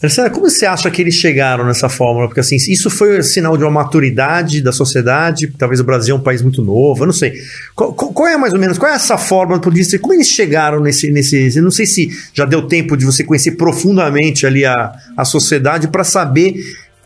Terceira, 0.00 0.28
como 0.28 0.50
você 0.50 0.66
acha 0.66 0.90
que 0.90 1.00
eles 1.00 1.14
chegaram 1.14 1.64
nessa 1.64 1.88
fórmula? 1.88 2.26
Porque 2.26 2.40
assim, 2.40 2.56
isso 2.56 2.90
foi 2.90 3.22
sinal 3.22 3.56
de 3.56 3.64
uma 3.64 3.70
maturidade 3.70 4.60
da 4.60 4.72
sociedade, 4.72 5.52
talvez 5.56 5.80
o 5.80 5.84
Brasil 5.84 6.14
é 6.14 6.18
um 6.18 6.22
país 6.22 6.42
muito 6.42 6.62
novo, 6.62 7.02
eu 7.02 7.06
não 7.06 7.12
sei. 7.12 7.32
Qual, 7.74 7.94
qual 7.94 8.28
é 8.28 8.36
mais 8.36 8.52
ou 8.52 8.58
menos, 8.58 8.76
qual 8.76 8.92
é 8.92 8.94
essa 8.94 9.16
fórmula? 9.16 9.60
Podia 9.60 9.84
como 9.98 10.12
eles 10.12 10.28
chegaram 10.28 10.80
nesse, 10.80 11.10
nesse. 11.10 11.56
Eu 11.56 11.62
não 11.62 11.70
sei 11.70 11.86
se 11.86 12.10
já 12.34 12.44
deu 12.44 12.66
tempo 12.66 12.96
de 12.96 13.04
você 13.04 13.24
conhecer 13.24 13.52
profundamente 13.52 14.46
ali 14.46 14.64
a, 14.64 14.92
a 15.16 15.24
sociedade 15.24 15.88
para 15.88 16.04
saber 16.04 16.54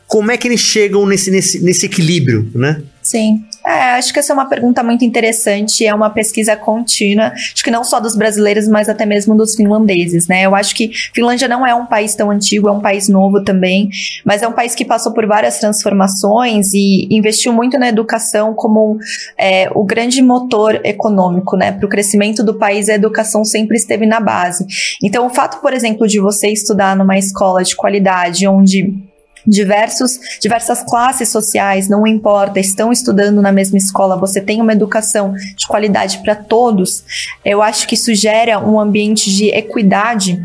como 0.08 0.32
é 0.32 0.38
que 0.38 0.48
eles 0.48 0.60
chegam 0.60 1.06
nesse, 1.06 1.30
nesse, 1.30 1.62
nesse 1.62 1.84
equilíbrio, 1.84 2.50
né? 2.54 2.82
Sim. 3.02 3.44
É, 3.64 3.96
acho 3.96 4.12
que 4.12 4.18
essa 4.18 4.32
é 4.32 4.34
uma 4.34 4.46
pergunta 4.46 4.82
muito 4.82 5.04
interessante, 5.04 5.84
é 5.84 5.94
uma 5.94 6.08
pesquisa 6.08 6.56
contínua, 6.56 7.32
acho 7.34 7.62
que 7.62 7.70
não 7.70 7.84
só 7.84 8.00
dos 8.00 8.16
brasileiros, 8.16 8.66
mas 8.66 8.88
até 8.88 9.04
mesmo 9.04 9.36
dos 9.36 9.54
finlandeses, 9.54 10.26
né? 10.26 10.46
Eu 10.46 10.54
acho 10.54 10.74
que 10.74 10.90
Finlândia 11.14 11.46
não 11.46 11.66
é 11.66 11.74
um 11.74 11.84
país 11.84 12.14
tão 12.14 12.30
antigo, 12.30 12.68
é 12.68 12.72
um 12.72 12.80
país 12.80 13.08
novo 13.08 13.44
também, 13.44 13.90
mas 14.24 14.42
é 14.42 14.48
um 14.48 14.52
país 14.52 14.74
que 14.74 14.84
passou 14.84 15.12
por 15.12 15.26
várias 15.26 15.58
transformações 15.58 16.72
e 16.72 17.06
investiu 17.10 17.52
muito 17.52 17.78
na 17.78 17.88
educação 17.88 18.54
como 18.54 18.96
é, 19.38 19.68
o 19.74 19.84
grande 19.84 20.22
motor 20.22 20.80
econômico, 20.84 21.54
né? 21.54 21.72
Para 21.72 21.84
o 21.84 21.88
crescimento 21.88 22.42
do 22.42 22.54
país, 22.54 22.88
a 22.88 22.94
educação 22.94 23.44
sempre 23.44 23.76
esteve 23.76 24.06
na 24.06 24.20
base. 24.20 24.64
Então, 25.02 25.26
o 25.26 25.30
fato, 25.30 25.60
por 25.60 25.74
exemplo, 25.74 26.06
de 26.06 26.18
você 26.18 26.48
estudar 26.48 26.96
numa 26.96 27.18
escola 27.18 27.62
de 27.62 27.76
qualidade, 27.76 28.48
onde 28.48 29.08
diversos, 29.46 30.18
diversas 30.40 30.82
classes 30.82 31.28
sociais, 31.28 31.88
não 31.88 32.06
importa, 32.06 32.60
estão 32.60 32.92
estudando 32.92 33.40
na 33.40 33.52
mesma 33.52 33.78
escola, 33.78 34.16
você 34.16 34.40
tem 34.40 34.60
uma 34.60 34.72
educação 34.72 35.34
de 35.56 35.66
qualidade 35.66 36.18
para 36.18 36.34
todos, 36.34 37.04
eu 37.44 37.62
acho 37.62 37.86
que 37.86 37.94
isso 37.94 38.14
gera 38.14 38.58
um 38.58 38.78
ambiente 38.78 39.34
de 39.34 39.48
equidade 39.48 40.42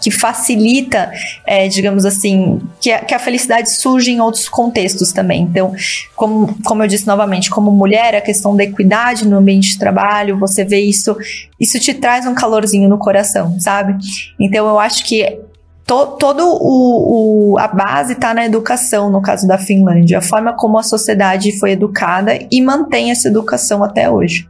que 0.00 0.10
facilita, 0.10 1.10
é, 1.46 1.68
digamos 1.68 2.04
assim, 2.04 2.60
que 2.80 2.92
a, 2.92 3.00
que 3.00 3.14
a, 3.14 3.18
felicidade 3.18 3.70
surge 3.70 4.10
em 4.10 4.20
outros 4.20 4.48
contextos 4.48 5.12
também. 5.12 5.42
Então, 5.42 5.74
como, 6.14 6.56
como 6.64 6.82
eu 6.82 6.86
disse 6.86 7.06
novamente, 7.06 7.50
como 7.50 7.70
mulher, 7.70 8.14
a 8.14 8.20
questão 8.20 8.56
da 8.56 8.64
equidade 8.64 9.26
no 9.26 9.36
ambiente 9.36 9.70
de 9.70 9.78
trabalho, 9.78 10.38
você 10.38 10.64
vê 10.64 10.80
isso, 10.80 11.16
isso 11.58 11.78
te 11.80 11.94
traz 11.94 12.26
um 12.26 12.34
calorzinho 12.34 12.88
no 12.88 12.98
coração, 12.98 13.58
sabe? 13.58 13.96
Então, 14.38 14.68
eu 14.68 14.78
acho 14.78 15.04
que 15.04 15.40
to, 15.86 16.16
todo 16.18 16.44
o, 16.44 17.52
o, 17.52 17.58
a 17.58 17.68
base 17.68 18.14
está 18.14 18.34
na 18.34 18.44
educação, 18.44 19.10
no 19.10 19.22
caso 19.22 19.46
da 19.46 19.56
Finlândia, 19.56 20.18
a 20.18 20.22
forma 20.22 20.52
como 20.52 20.78
a 20.78 20.82
sociedade 20.82 21.58
foi 21.58 21.72
educada 21.72 22.38
e 22.50 22.60
mantém 22.60 23.10
essa 23.10 23.28
educação 23.28 23.84
até 23.84 24.10
hoje. 24.10 24.48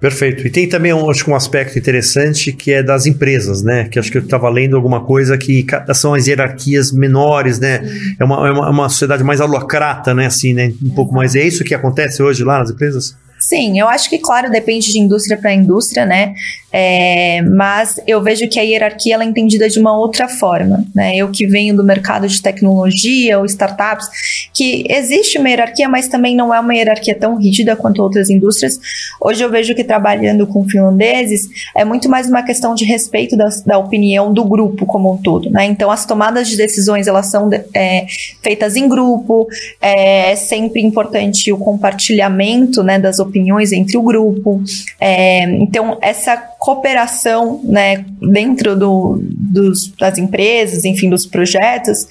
Perfeito. 0.00 0.46
E 0.46 0.50
tem 0.50 0.68
também 0.68 0.92
um, 0.92 1.10
acho 1.10 1.24
que 1.24 1.30
um 1.30 1.34
aspecto 1.34 1.78
interessante 1.78 2.52
que 2.52 2.70
é 2.70 2.82
das 2.82 3.06
empresas, 3.06 3.62
né? 3.62 3.88
Que 3.88 3.98
acho 3.98 4.10
que 4.10 4.18
eu 4.18 4.22
estava 4.22 4.48
lendo 4.50 4.76
alguma 4.76 5.04
coisa 5.04 5.38
que 5.38 5.64
são 5.94 6.12
as 6.12 6.26
hierarquias 6.26 6.92
menores, 6.92 7.58
né? 7.58 7.80
É 8.18 8.24
uma, 8.24 8.46
é 8.46 8.52
uma, 8.52 8.66
é 8.66 8.70
uma, 8.70 8.88
sociedade 8.90 9.24
mais 9.24 9.40
alocrata, 9.40 10.14
né? 10.14 10.26
Assim, 10.26 10.52
né? 10.52 10.72
Um 10.84 10.90
pouco 10.90 11.14
mais. 11.14 11.34
É 11.34 11.42
isso 11.42 11.64
que 11.64 11.74
acontece 11.74 12.22
hoje 12.22 12.44
lá 12.44 12.58
nas 12.58 12.70
empresas? 12.70 13.16
Sim, 13.38 13.78
eu 13.78 13.88
acho 13.88 14.08
que, 14.08 14.18
claro, 14.18 14.50
depende 14.50 14.90
de 14.90 14.98
indústria 14.98 15.36
para 15.36 15.52
indústria, 15.52 16.06
né? 16.06 16.34
É, 16.72 17.40
mas 17.42 17.98
eu 18.06 18.22
vejo 18.22 18.46
que 18.48 18.60
a 18.60 18.62
hierarquia 18.62 19.14
ela 19.14 19.24
é 19.24 19.26
entendida 19.26 19.66
de 19.66 19.78
uma 19.78 19.96
outra 19.96 20.28
forma. 20.28 20.84
Né? 20.94 21.16
Eu 21.16 21.30
que 21.30 21.46
venho 21.46 21.74
do 21.74 21.82
mercado 21.82 22.28
de 22.28 22.42
tecnologia 22.42 23.38
ou 23.38 23.46
startups, 23.46 24.06
que 24.52 24.84
existe 24.90 25.38
uma 25.38 25.48
hierarquia, 25.48 25.88
mas 25.88 26.08
também 26.08 26.36
não 26.36 26.52
é 26.52 26.60
uma 26.60 26.74
hierarquia 26.74 27.14
tão 27.14 27.36
rígida 27.36 27.76
quanto 27.76 28.02
outras 28.02 28.28
indústrias. 28.28 28.78
Hoje 29.18 29.42
eu 29.42 29.50
vejo 29.50 29.74
que 29.74 29.84
trabalhando 29.84 30.46
com 30.46 30.68
finlandeses 30.68 31.48
é 31.74 31.82
muito 31.82 32.10
mais 32.10 32.28
uma 32.28 32.42
questão 32.42 32.74
de 32.74 32.84
respeito 32.84 33.36
da, 33.38 33.48
da 33.64 33.78
opinião 33.78 34.30
do 34.30 34.44
grupo 34.44 34.84
como 34.84 35.14
um 35.14 35.16
todo. 35.16 35.48
Né? 35.48 35.64
Então 35.64 35.90
as 35.90 36.04
tomadas 36.04 36.46
de 36.46 36.58
decisões 36.58 37.06
elas 37.06 37.30
são 37.30 37.48
é, 37.72 38.06
feitas 38.42 38.76
em 38.76 38.86
grupo, 38.86 39.48
é, 39.80 40.32
é 40.32 40.36
sempre 40.36 40.82
importante 40.82 41.50
o 41.50 41.56
compartilhamento 41.56 42.82
né, 42.82 42.98
das 42.98 43.18
opiniões 43.18 43.25
entre 43.72 43.96
o 43.96 44.02
grupo. 44.02 44.62
É, 45.00 45.44
então 45.60 45.98
essa 46.00 46.36
cooperação 46.36 47.60
né, 47.64 48.04
dentro 48.20 48.76
do, 48.76 49.20
dos, 49.22 49.88
das 49.98 50.18
empresas, 50.18 50.84
enfim, 50.84 51.08
dos 51.08 51.26
projetos, 51.26 52.06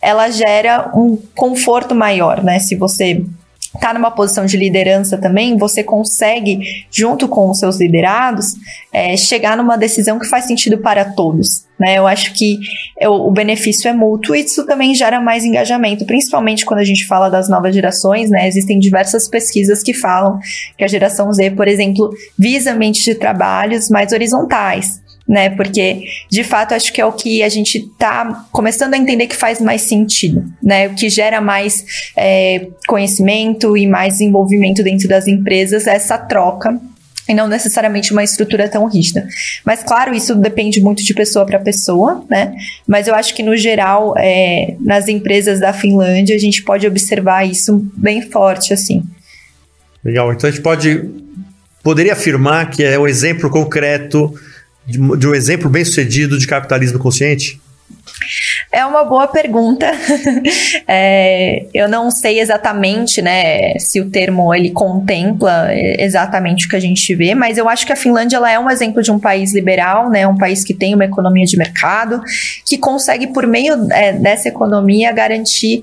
ela 0.00 0.30
gera 0.30 0.90
um 0.94 1.18
conforto 1.34 1.94
maior, 1.94 2.42
né? 2.42 2.58
Se 2.58 2.74
você 2.74 3.24
está 3.74 3.94
numa 3.94 4.10
posição 4.10 4.46
de 4.46 4.56
liderança 4.56 5.16
também, 5.16 5.56
você 5.56 5.82
consegue, 5.82 6.60
junto 6.90 7.28
com 7.28 7.50
os 7.50 7.58
seus 7.58 7.78
liderados, 7.78 8.54
é, 8.92 9.16
chegar 9.16 9.56
numa 9.56 9.76
decisão 9.76 10.18
que 10.18 10.26
faz 10.26 10.44
sentido 10.46 10.78
para 10.78 11.04
todos. 11.04 11.64
Né? 11.78 11.96
Eu 11.96 12.06
acho 12.06 12.34
que 12.34 12.58
eu, 13.00 13.12
o 13.12 13.30
benefício 13.30 13.88
é 13.88 13.92
mútuo 13.92 14.34
e 14.34 14.40
isso 14.40 14.66
também 14.66 14.94
gera 14.94 15.20
mais 15.20 15.44
engajamento, 15.44 16.04
principalmente 16.04 16.64
quando 16.64 16.80
a 16.80 16.84
gente 16.84 17.06
fala 17.06 17.30
das 17.30 17.48
novas 17.48 17.74
gerações. 17.74 18.28
Né? 18.28 18.48
Existem 18.48 18.78
diversas 18.78 19.28
pesquisas 19.28 19.82
que 19.82 19.94
falam 19.94 20.38
que 20.76 20.84
a 20.84 20.88
geração 20.88 21.32
Z, 21.32 21.52
por 21.52 21.68
exemplo, 21.68 22.10
visa 22.38 22.72
ambientes 22.72 23.04
de 23.04 23.14
trabalhos 23.14 23.88
mais 23.88 24.12
horizontais 24.12 25.00
né? 25.30 25.48
Porque, 25.50 26.02
de 26.28 26.42
fato, 26.42 26.74
acho 26.74 26.92
que 26.92 27.00
é 27.00 27.06
o 27.06 27.12
que 27.12 27.40
a 27.40 27.48
gente 27.48 27.78
está 27.78 28.48
começando 28.50 28.94
a 28.94 28.98
entender 28.98 29.28
que 29.28 29.36
faz 29.36 29.60
mais 29.60 29.82
sentido, 29.82 30.44
né? 30.60 30.88
O 30.88 30.94
que 30.96 31.08
gera 31.08 31.40
mais 31.40 31.84
é, 32.16 32.66
conhecimento 32.88 33.76
e 33.76 33.86
mais 33.86 34.14
desenvolvimento 34.14 34.82
dentro 34.82 35.06
das 35.06 35.28
empresas, 35.28 35.86
é 35.86 35.94
essa 35.94 36.18
troca 36.18 36.80
e 37.28 37.34
não 37.34 37.46
necessariamente 37.46 38.10
uma 38.10 38.24
estrutura 38.24 38.68
tão 38.68 38.88
rígida. 38.88 39.24
Mas, 39.64 39.84
claro, 39.84 40.12
isso 40.12 40.34
depende 40.34 40.80
muito 40.80 41.04
de 41.04 41.14
pessoa 41.14 41.46
para 41.46 41.60
pessoa, 41.60 42.24
né? 42.28 42.52
Mas 42.84 43.06
eu 43.06 43.14
acho 43.14 43.32
que, 43.32 43.42
no 43.44 43.56
geral, 43.56 44.14
é, 44.18 44.74
nas 44.80 45.06
empresas 45.06 45.60
da 45.60 45.72
Finlândia, 45.72 46.34
a 46.34 46.40
gente 46.40 46.64
pode 46.64 46.88
observar 46.88 47.48
isso 47.48 47.88
bem 47.96 48.20
forte, 48.20 48.72
assim. 48.72 49.04
Legal. 50.04 50.32
Então, 50.32 50.48
a 50.48 50.52
gente 50.52 50.62
pode... 50.62 51.08
Poderia 51.84 52.12
afirmar 52.12 52.68
que 52.68 52.82
é 52.82 52.98
o 52.98 53.06
exemplo 53.06 53.48
concreto 53.48 54.34
de, 54.90 55.26
um 55.26 55.34
exemplo 55.34 55.70
bem 55.70 55.84
sucedido 55.84 56.38
de 56.38 56.46
capitalismo 56.46 56.98
consciente? 56.98 57.60
É 58.72 58.84
uma 58.84 59.04
boa 59.04 59.26
pergunta. 59.26 59.90
é, 60.86 61.66
eu 61.74 61.88
não 61.88 62.10
sei 62.10 62.38
exatamente, 62.38 63.20
né, 63.20 63.78
se 63.78 64.00
o 64.00 64.10
termo 64.10 64.54
ele 64.54 64.70
contempla 64.70 65.68
exatamente 65.74 66.66
o 66.66 66.68
que 66.68 66.76
a 66.76 66.80
gente 66.80 67.14
vê, 67.14 67.34
mas 67.34 67.58
eu 67.58 67.68
acho 67.68 67.84
que 67.84 67.92
a 67.92 67.96
Finlândia 67.96 68.36
ela 68.36 68.50
é 68.50 68.58
um 68.58 68.70
exemplo 68.70 69.02
de 69.02 69.10
um 69.10 69.18
país 69.18 69.52
liberal, 69.52 70.08
né, 70.08 70.26
um 70.26 70.36
país 70.36 70.62
que 70.62 70.74
tem 70.74 70.94
uma 70.94 71.04
economia 71.04 71.44
de 71.44 71.56
mercado, 71.56 72.22
que 72.64 72.78
consegue 72.78 73.28
por 73.28 73.46
meio 73.46 73.74
é, 73.90 74.12
dessa 74.12 74.48
economia 74.48 75.10
garantir 75.12 75.82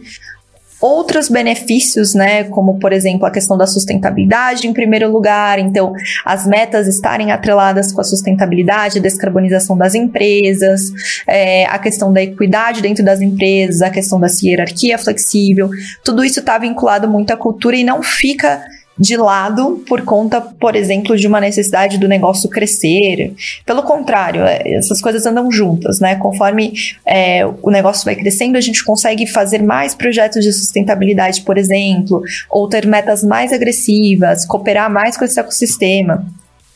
outros 0.80 1.30
benefícios, 1.30 2.14
né, 2.14 2.44
como 2.46 2.80
por 2.80 2.94
exemplo 2.94 3.26
a 3.26 3.32
questão 3.32 3.58
da 3.58 3.66
sustentabilidade 3.66 4.68
em 4.68 4.74
primeiro 4.74 5.12
lugar, 5.12 5.60
então 5.60 5.94
as 6.24 6.46
metas 6.46 6.88
estarem 6.88 7.32
atreladas 7.32 7.92
com 7.92 8.02
a 8.02 8.04
sustentabilidade, 8.04 9.00
a 9.00 9.02
descarbonização 9.02 9.78
das 9.78 9.96
empresas, 9.96 10.82
é, 11.26 11.66
a 11.66 11.80
questão 11.80 12.14
da 12.14 12.22
equidade 12.22 12.82
dentro 12.82 13.04
das 13.04 13.22
empresas, 13.22 13.82
a 13.82 13.90
questão 13.90 14.20
da 14.20 14.28
hierarquia 14.42 14.98
flexível, 14.98 15.70
tudo 16.04 16.24
isso 16.24 16.40
está 16.40 16.58
vinculado 16.58 17.08
muito 17.08 17.32
à 17.32 17.38
cultura 17.38 17.76
e 17.76 17.84
não 17.84 18.04
fica 18.04 18.62
de 18.98 19.16
lado 19.16 19.84
por 19.88 20.02
conta, 20.02 20.42
por 20.42 20.76
exemplo, 20.76 21.16
de 21.16 21.28
uma 21.28 21.40
necessidade 21.40 21.98
do 21.98 22.08
negócio 22.08 22.50
crescer. 22.50 23.34
Pelo 23.66 23.84
contrário, 23.84 24.42
é, 24.44 24.76
essas 24.76 25.02
coisas 25.02 25.26
andam 25.26 25.52
juntas, 25.52 26.00
né? 26.00 26.16
Conforme 26.16 26.74
é, 27.06 27.46
o 27.46 27.70
negócio 27.70 28.06
vai 28.06 28.16
crescendo, 28.16 28.58
a 28.58 28.62
gente 28.62 28.84
consegue 28.84 29.28
fazer 29.28 29.62
mais 29.62 29.94
projetos 29.94 30.44
de 30.44 30.52
sustentabilidade, 30.52 31.42
por 31.42 31.58
exemplo, 31.58 32.22
ou 32.50 32.68
ter 32.68 32.86
metas 32.86 33.24
mais 33.24 33.54
agressivas, 33.54 34.46
cooperar 34.46 34.92
mais 34.92 35.18
com 35.18 35.26
esse 35.26 35.40
ecossistema. 35.40 36.26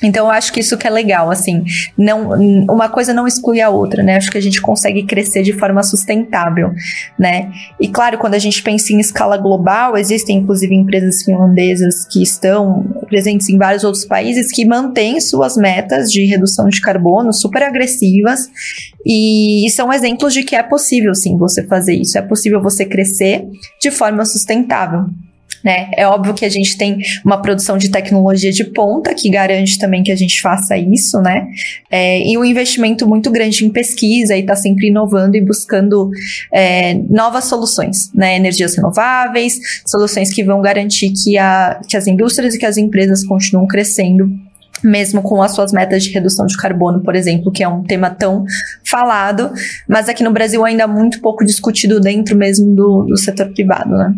Então, 0.04 0.26
eu 0.26 0.32
acho 0.32 0.52
que 0.52 0.60
isso 0.60 0.78
que 0.78 0.88
é 0.88 0.90
legal, 0.90 1.30
assim, 1.30 1.64
não, 1.98 2.32
uma 2.70 2.90
coisa 2.90 3.14
não 3.14 3.28
exclui 3.28 3.62
a 3.62 3.70
outra, 3.70 4.02
né? 4.04 4.16
Acho 4.16 4.32
que 4.32 4.38
a 4.38 4.42
gente 4.42 4.62
consegue 4.62 5.04
crescer 5.04 5.44
de 5.44 5.54
forma 5.54 5.84
sustentável, 5.84 6.72
né? 7.18 7.52
E 7.80 7.88
claro, 7.88 8.18
quando 8.18 8.34
a 8.34 8.40
gente 8.40 8.62
pensa 8.64 8.94
em 8.94 9.00
escala 9.00 9.38
global, 9.38 9.98
existem 9.98 10.38
inclusive 10.38 10.74
empresas 10.74 11.24
finlandesas 11.24 12.06
que 12.06 12.22
estão 12.22 12.86
presentes 13.08 13.50
em 13.50 13.58
vários 13.58 13.84
outros 13.84 14.06
países 14.06 14.52
que 14.52 14.66
mantêm 14.66 15.20
suas 15.20 15.56
metas 15.56 16.12
de 16.12 16.26
redução 16.26 16.68
de 16.68 16.82
carbono 16.82 17.34
super 17.34 17.64
agressivas 17.64 18.50
e 19.06 19.68
são 19.72 19.92
exemplos 19.92 20.34
de 20.34 20.44
que 20.44 20.56
é 20.56 20.64
possível 20.64 21.14
sim 21.16 21.38
você 21.38 21.66
fazer 21.66 21.94
isso, 21.94 22.18
é 22.18 22.22
possível 22.22 22.62
você 22.62 22.86
crescer 22.86 23.46
de 23.80 23.92
forma 23.92 24.26
sustentável. 24.26 25.06
Né? 25.64 25.90
É 25.96 26.08
óbvio 26.08 26.34
que 26.34 26.44
a 26.44 26.50
gente 26.50 26.76
tem 26.78 26.98
uma 27.24 27.42
produção 27.42 27.78
de 27.78 27.90
tecnologia 27.90 28.52
de 28.52 28.64
ponta 28.64 29.14
que 29.14 29.30
garante 29.30 29.78
também 29.78 30.02
que 30.02 30.12
a 30.12 30.16
gente 30.16 30.42
faça 30.42 30.76
isso, 30.78 31.20
né? 31.22 31.48
É, 31.90 32.26
e 32.28 32.38
um 32.38 32.44
investimento 32.44 33.08
muito 33.08 33.30
grande 33.30 33.64
em 33.64 33.70
pesquisa 33.70 34.36
e 34.36 34.42
está 34.42 34.56
sempre 34.56 34.88
inovando 34.88 35.38
e 35.38 35.42
buscando 35.42 36.10
é, 36.52 36.96
novas 37.10 37.46
soluções, 37.46 38.12
né? 38.14 38.36
Energias 38.36 38.76
renováveis, 38.76 39.60
soluções 39.86 40.34
que 40.34 40.44
vão 40.44 40.62
garantir 40.62 41.12
que, 41.12 41.38
a, 41.38 41.80
que 41.88 41.96
as 41.96 42.08
indústrias 42.08 42.56
e 42.56 42.60
que 42.60 42.66
as 42.66 42.78
empresas 42.78 43.24
continuam 43.24 43.68
crescendo 43.68 44.30
mesmo 44.84 45.22
com 45.22 45.42
as 45.42 45.54
suas 45.54 45.72
metas 45.72 46.04
de 46.04 46.10
redução 46.12 46.46
de 46.46 46.58
carbono, 46.58 47.02
por 47.02 47.16
exemplo, 47.16 47.52
que 47.52 47.64
é 47.64 47.68
um 47.68 47.84
tema 47.84 48.10
tão 48.10 48.44
falado, 48.84 49.52
mas 49.88 50.10
aqui 50.10 50.24
no 50.24 50.32
Brasil 50.32 50.66
ainda 50.66 50.88
muito 50.88 51.22
pouco 51.22 51.46
discutido 51.46 52.00
dentro 52.00 52.36
mesmo 52.36 52.76
do, 52.76 53.04
do 53.04 53.18
setor 53.18 53.54
privado, 53.54 53.92
né? 53.92 54.12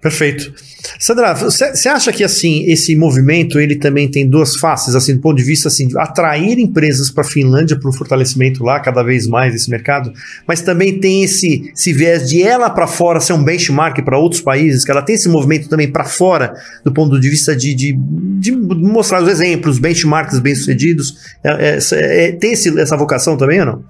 Perfeito. 0.00 0.52
Sandra, 0.98 1.34
você 1.34 1.88
acha 1.88 2.12
que 2.12 2.24
assim 2.24 2.64
esse 2.66 2.96
movimento 2.96 3.60
ele 3.60 3.76
também 3.76 4.10
tem 4.10 4.28
duas 4.28 4.56
faces, 4.56 4.94
assim, 4.94 5.14
do 5.14 5.20
ponto 5.20 5.36
de 5.36 5.44
vista 5.44 5.68
assim, 5.68 5.86
de 5.86 5.98
atrair 5.98 6.58
empresas 6.58 7.10
para 7.10 7.22
a 7.22 7.26
Finlândia 7.26 7.78
para 7.78 7.88
o 7.88 7.92
fortalecimento 7.92 8.64
lá 8.64 8.80
cada 8.80 9.02
vez 9.02 9.26
mais 9.26 9.52
desse 9.52 9.68
mercado, 9.70 10.12
mas 10.46 10.62
também 10.62 10.98
tem 10.98 11.22
esse, 11.22 11.70
esse 11.74 11.92
viés 11.92 12.28
de 12.28 12.42
ela 12.42 12.70
para 12.70 12.86
fora 12.86 13.20
ser 13.20 13.34
um 13.34 13.42
benchmark 13.42 14.02
para 14.02 14.18
outros 14.18 14.40
países, 14.40 14.84
que 14.84 14.90
ela 14.90 15.02
tem 15.02 15.14
esse 15.14 15.28
movimento 15.28 15.68
também 15.68 15.90
para 15.90 16.04
fora 16.04 16.54
do 16.84 16.92
ponto 16.92 17.20
de 17.20 17.28
vista 17.28 17.54
de, 17.54 17.74
de, 17.74 17.94
de, 18.38 18.52
mostrar 18.52 19.22
os 19.22 19.28
exemplos, 19.28 19.78
benchmarks 19.78 20.38
bem 20.38 20.54
sucedidos. 20.54 21.14
É, 21.44 21.78
é, 21.78 22.28
é, 22.28 22.32
tem 22.32 22.52
esse, 22.52 22.78
essa 22.80 22.96
vocação 22.96 23.36
também 23.36 23.60
ou 23.60 23.66
não? 23.66 23.84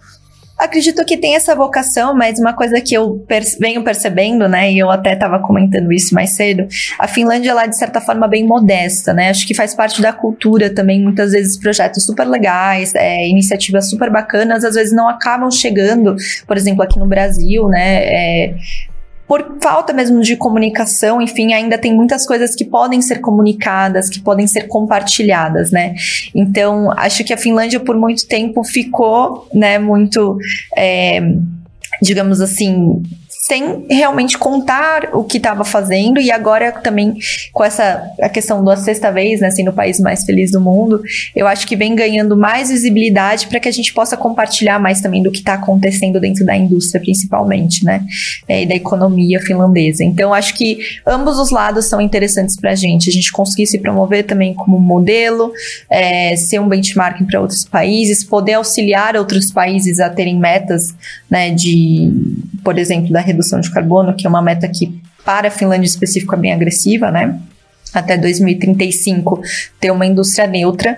Acredito 0.61 1.03
que 1.07 1.17
tem 1.17 1.35
essa 1.35 1.55
vocação, 1.55 2.15
mas 2.15 2.39
uma 2.39 2.53
coisa 2.53 2.81
que 2.83 2.95
eu 2.95 3.25
venho 3.59 3.83
percebendo, 3.83 4.47
né, 4.47 4.71
e 4.71 4.79
eu 4.79 4.91
até 4.91 5.15
estava 5.15 5.39
comentando 5.39 5.91
isso 5.91 6.15
mais 6.15 6.33
cedo, 6.33 6.69
a 6.99 7.09
Finlândia 7.09 7.51
ela 7.51 7.65
é 7.65 7.69
de 7.69 7.79
certa 7.79 7.99
forma 7.99 8.29
bem 8.29 8.47
modesta, 8.47 9.15
né? 9.15 9.31
Acho 9.31 9.47
que 9.47 9.55
faz 9.55 9.75
parte 9.75 10.03
da 10.03 10.13
cultura 10.13 10.69
também, 10.69 11.03
muitas 11.03 11.33
vezes 11.33 11.59
projetos 11.59 12.05
super 12.05 12.27
legais, 12.27 12.95
é, 12.95 13.27
iniciativas 13.27 13.89
super 13.89 14.11
bacanas, 14.11 14.63
às 14.63 14.75
vezes 14.75 14.93
não 14.93 15.09
acabam 15.09 15.51
chegando, 15.51 16.15
por 16.47 16.59
exemplo, 16.59 16.83
aqui 16.83 16.99
no 16.99 17.07
Brasil, 17.07 17.67
né? 17.69 18.05
É, 18.05 18.55
por 19.31 19.59
falta 19.63 19.93
mesmo 19.93 20.23
de 20.23 20.35
comunicação, 20.35 21.23
enfim, 21.23 21.53
ainda 21.53 21.79
tem 21.79 21.95
muitas 21.95 22.27
coisas 22.27 22.53
que 22.53 22.65
podem 22.65 23.01
ser 23.01 23.21
comunicadas, 23.21 24.09
que 24.09 24.19
podem 24.19 24.45
ser 24.45 24.63
compartilhadas, 24.67 25.71
né? 25.71 25.95
Então, 26.35 26.91
acho 26.97 27.23
que 27.23 27.33
a 27.33 27.37
Finlândia 27.37 27.79
por 27.79 27.97
muito 27.97 28.27
tempo 28.27 28.65
ficou, 28.65 29.47
né, 29.55 29.79
muito, 29.79 30.37
é, 30.77 31.21
digamos 32.03 32.41
assim, 32.41 33.01
sem 33.51 33.85
realmente 33.91 34.39
contar 34.39 35.11
o 35.13 35.25
que 35.25 35.39
estava 35.39 35.65
fazendo 35.65 36.21
e 36.21 36.31
agora 36.31 36.71
também 36.71 37.17
com 37.53 37.65
essa 37.65 38.09
a 38.23 38.29
questão 38.29 38.63
da 38.65 38.77
sexta 38.77 39.11
vez, 39.11 39.41
né, 39.41 39.49
assim, 39.49 39.65
no 39.65 39.73
país 39.73 39.99
mais 39.99 40.25
feliz 40.25 40.53
do 40.53 40.61
mundo, 40.61 41.03
eu 41.35 41.49
acho 41.49 41.67
que 41.67 41.75
vem 41.75 41.97
ganhando 41.97 42.37
mais 42.37 42.71
visibilidade 42.71 43.49
para 43.49 43.59
que 43.59 43.69
a 43.69 43.73
gente 43.73 43.93
possa 43.93 44.17
compartilhar 44.17 44.79
mais 44.79 45.01
também 45.01 45.21
do 45.21 45.33
que 45.33 45.39
está 45.39 45.55
acontecendo 45.55 46.21
dentro 46.21 46.47
da 46.47 46.57
indústria, 46.57 47.01
principalmente, 47.01 47.85
né, 47.85 48.05
é, 48.47 48.63
e 48.63 48.67
da 48.67 48.75
economia 48.77 49.41
finlandesa. 49.41 50.05
Então, 50.05 50.33
acho 50.33 50.55
que 50.55 50.79
ambos 51.05 51.37
os 51.37 51.51
lados 51.51 51.87
são 51.87 52.01
interessantes 52.01 52.55
para 52.55 52.71
a 52.71 52.77
gente. 52.77 53.11
A 53.11 53.13
gente 53.13 53.33
conseguir 53.33 53.67
se 53.67 53.81
promover 53.81 54.27
também 54.27 54.55
como 54.55 54.79
modelo, 54.79 55.53
é, 55.91 56.37
ser 56.37 56.61
um 56.61 56.69
benchmark 56.69 57.21
para 57.25 57.41
outros 57.41 57.65
países, 57.65 58.23
poder 58.23 58.53
auxiliar 58.55 59.17
outros 59.17 59.51
países 59.51 59.99
a 59.99 60.09
terem 60.09 60.39
metas, 60.39 60.95
né, 61.29 61.51
de, 61.51 62.13
por 62.63 62.79
exemplo, 62.79 63.11
da 63.11 63.21
redução 63.21 63.40
redução 63.41 63.61
de 63.61 63.71
carbono, 63.71 64.15
que 64.15 64.27
é 64.27 64.29
uma 64.29 64.43
meta 64.43 64.69
que 64.69 65.01
para 65.25 65.49
a 65.49 65.51
Finlândia 65.51 65.87
específica 65.87 66.37
é 66.37 66.39
bem 66.39 66.53
agressiva, 66.53 67.11
né? 67.11 67.39
Até 67.93 68.17
2035 68.17 69.41
ter 69.81 69.91
uma 69.91 70.07
indústria 70.07 70.47
neutra, 70.47 70.97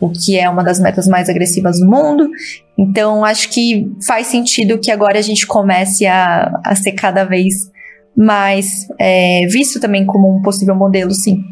o 0.00 0.10
que 0.10 0.38
é 0.38 0.48
uma 0.48 0.64
das 0.64 0.80
metas 0.80 1.06
mais 1.06 1.28
agressivas 1.28 1.78
do 1.78 1.86
mundo. 1.86 2.28
Então, 2.76 3.24
acho 3.24 3.48
que 3.50 3.88
faz 4.04 4.26
sentido 4.26 4.78
que 4.78 4.90
agora 4.90 5.18
a 5.18 5.22
gente 5.22 5.46
comece 5.46 6.06
a, 6.06 6.60
a 6.64 6.74
ser 6.74 6.92
cada 6.92 7.24
vez 7.24 7.70
mais 8.16 8.66
é, 8.98 9.46
visto 9.48 9.78
também 9.78 10.04
como 10.04 10.36
um 10.36 10.42
possível 10.42 10.74
modelo, 10.74 11.12
sim. 11.12 11.44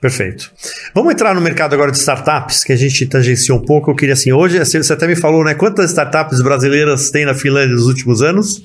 Perfeito. 0.00 0.52
Vamos 0.94 1.12
entrar 1.14 1.34
no 1.34 1.40
mercado 1.40 1.72
agora 1.72 1.90
de 1.90 1.96
startups, 1.96 2.62
que 2.62 2.72
a 2.72 2.76
gente 2.76 3.06
tangenciou 3.06 3.58
um 3.58 3.64
pouco. 3.64 3.90
Eu 3.90 3.94
queria 3.94 4.12
assim, 4.12 4.32
hoje 4.32 4.58
você 4.62 4.92
até 4.92 5.06
me 5.06 5.16
falou, 5.16 5.42
né? 5.44 5.54
Quantas 5.54 5.90
startups 5.90 6.42
brasileiras 6.42 7.10
tem 7.10 7.24
na 7.24 7.32
Finlândia 7.32 7.74
nos 7.74 7.86
últimos 7.86 8.20
anos? 8.20 8.62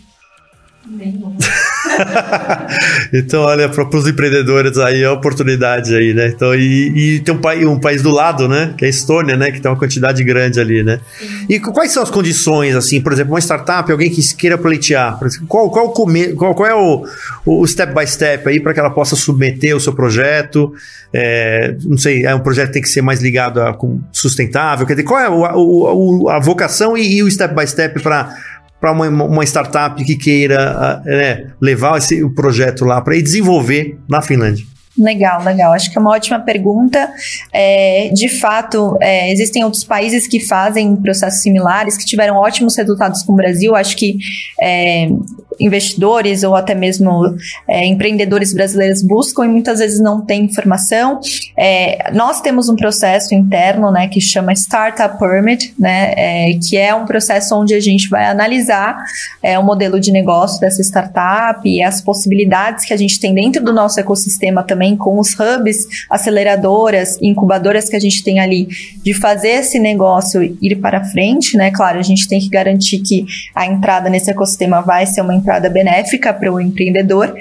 então, 3.13 3.41
olha, 3.41 3.69
para 3.69 3.97
os 3.97 4.08
empreendedores 4.08 4.78
aí 4.78 5.04
a 5.04 5.13
oportunidade 5.13 5.95
aí, 5.95 6.13
né? 6.13 6.28
Então, 6.28 6.54
e, 6.56 7.15
e 7.15 7.19
tem 7.19 7.34
um, 7.34 7.38
país, 7.38 7.65
um 7.65 7.80
país 7.80 8.02
do 8.02 8.10
lado, 8.10 8.47
né? 8.47 8.73
Que 8.78 8.86
é 8.86 8.88
a 8.88 8.89
Estônia, 8.89 9.38
né? 9.38 9.52
Que 9.52 9.62
tem 9.62 9.69
uma 9.69 9.78
quantidade 9.78 10.23
grande 10.23 10.60
ali, 10.60 10.84
né? 10.84 10.99
Sim. 11.19 11.45
E 11.47 11.60
quais 11.60 11.91
são 11.91 12.02
as 12.02 12.10
condições, 12.10 12.75
assim, 12.75 12.99
por 13.02 13.13
exemplo, 13.13 13.34
uma 13.34 13.39
startup, 13.39 13.91
alguém 13.91 14.10
que 14.10 14.21
queira 14.36 14.58
pleitear, 14.58 15.19
qual, 15.47 15.69
qual, 15.69 15.91
qual, 15.91 16.56
qual 16.56 16.65
é 16.65 16.75
o, 16.75 17.06
o 17.45 17.67
step 17.67 17.93
by 17.93 18.08
step 18.08 18.47
aí 18.47 18.60
para 18.60 18.73
que 18.73 18.80
ela 18.80 18.91
possa 18.91 19.15
submeter 19.15 19.75
o 19.75 19.80
seu 19.80 19.93
projeto? 19.93 20.73
É, 21.13 21.75
não 21.84 21.97
sei, 21.97 22.25
é 22.25 22.34
um 22.36 22.39
projeto 22.39 22.67
que 22.67 22.73
tem 22.73 22.82
que 22.82 22.89
ser 22.89 23.02
mais 23.02 23.21
ligado 23.21 23.62
a 23.62 23.75
sustentável, 24.12 24.86
quer 24.86 24.93
dizer, 24.93 25.08
qual 25.08 25.19
é 25.19 25.30
o, 25.30 26.23
o, 26.23 26.30
a 26.30 26.39
vocação 26.39 26.97
e, 26.97 27.17
e 27.17 27.23
o 27.23 27.32
step 27.32 27.56
by 27.56 27.67
step 27.67 27.99
para 28.02 28.36
para 28.80 28.92
uma, 28.92 29.08
uma, 29.08 29.44
startup 29.44 30.04
que 30.04 30.15
queira 30.15 31.02
é, 31.06 31.48
levar 31.60 31.98
esse, 31.98 32.24
o 32.24 32.30
projeto 32.30 32.86
lá 32.86 33.02
para 33.02 33.15
desenvolver 33.22 33.98
na 34.08 34.22
Finlândia? 34.22 34.65
Legal, 35.00 35.42
legal. 35.44 35.72
Acho 35.72 35.90
que 35.90 35.98
é 35.98 36.02
uma 36.02 36.12
ótima 36.12 36.40
pergunta. 36.40 37.10
É, 37.54 38.10
de 38.14 38.28
fato, 38.28 38.98
é, 39.00 39.32
existem 39.32 39.64
outros 39.64 39.86
países 39.86 40.28
que 40.28 40.42
fazem 40.46 40.94
processos 40.98 41.42
similares, 41.42 41.98
que 41.98 42.06
tiveram 42.06 42.36
ótimos 42.36 42.76
resultados 42.76 43.24
com 43.24 43.32
o 43.32 43.36
Brasil. 43.38 43.76
Acho 43.76 43.96
que 43.96 44.18
é, 44.62 45.10
investidores 45.60 46.44
ou 46.44 46.56
até 46.56 46.74
mesmo 46.74 47.36
é, 47.68 47.86
empreendedores 47.86 48.54
brasileiros 48.54 49.02
buscam 49.02 49.46
e 49.46 49.48
muitas 49.50 49.80
vezes 49.80 50.00
não 50.00 50.22
têm 50.22 50.46
informação. 50.46 51.20
É, 51.58 52.12
nós 52.14 52.42
temos 52.42 52.70
um 52.70 52.76
processo 52.76 53.36
interno, 53.36 53.92
né, 53.92 54.08
que 54.08 54.22
chama 54.22 54.54
Startup 54.54 55.18
Permit, 55.20 55.74
né, 55.78 56.14
é, 56.16 56.60
que 56.62 56.78
é 56.78 56.96
um 56.96 57.06
processo 57.06 57.56
onde 57.56 57.74
a 57.74 57.80
gente 57.80 58.10
vai 58.10 58.26
analisar 58.26 58.98
o 59.60 59.64
modelo 59.64 60.00
de 60.00 60.12
negócio 60.12 60.60
dessa 60.60 60.82
startup 60.82 61.68
e 61.68 61.82
as 61.82 62.02
possibilidades 62.02 62.86
que 62.86 62.94
a 62.94 62.98
gente 62.98 63.20
tem 63.20 63.34
dentro 63.34 63.64
do 63.64 63.74
nosso 63.74 64.00
ecossistema 64.00 64.64
também 64.64 64.88
com 64.95 65.19
os 65.19 65.34
hubs, 65.34 65.88
aceleradoras, 66.10 67.17
incubadoras 67.21 67.89
que 67.89 67.95
a 67.95 67.99
gente 67.99 68.23
tem 68.23 68.39
ali 68.39 68.67
de 69.04 69.13
fazer 69.13 69.49
esse 69.49 69.80
negócio 69.80 70.41
ir 70.62 70.75
para 70.78 71.04
frente, 71.06 71.58
né? 71.58 71.71
Claro, 71.71 71.99
a 71.99 72.04
gente 72.04 72.28
tem 72.28 72.39
que 72.39 72.49
garantir 72.49 72.99
que 72.99 73.25
a 73.56 73.65
entrada 73.65 74.10
nesse 74.10 74.30
ecossistema 74.30 74.82
vai 74.82 75.06
ser 75.06 75.21
uma 75.21 75.36
entrada 75.36 75.69
benéfica 75.69 76.34
para 76.34 76.52
o 76.52 76.60
empreendedor 76.60 77.34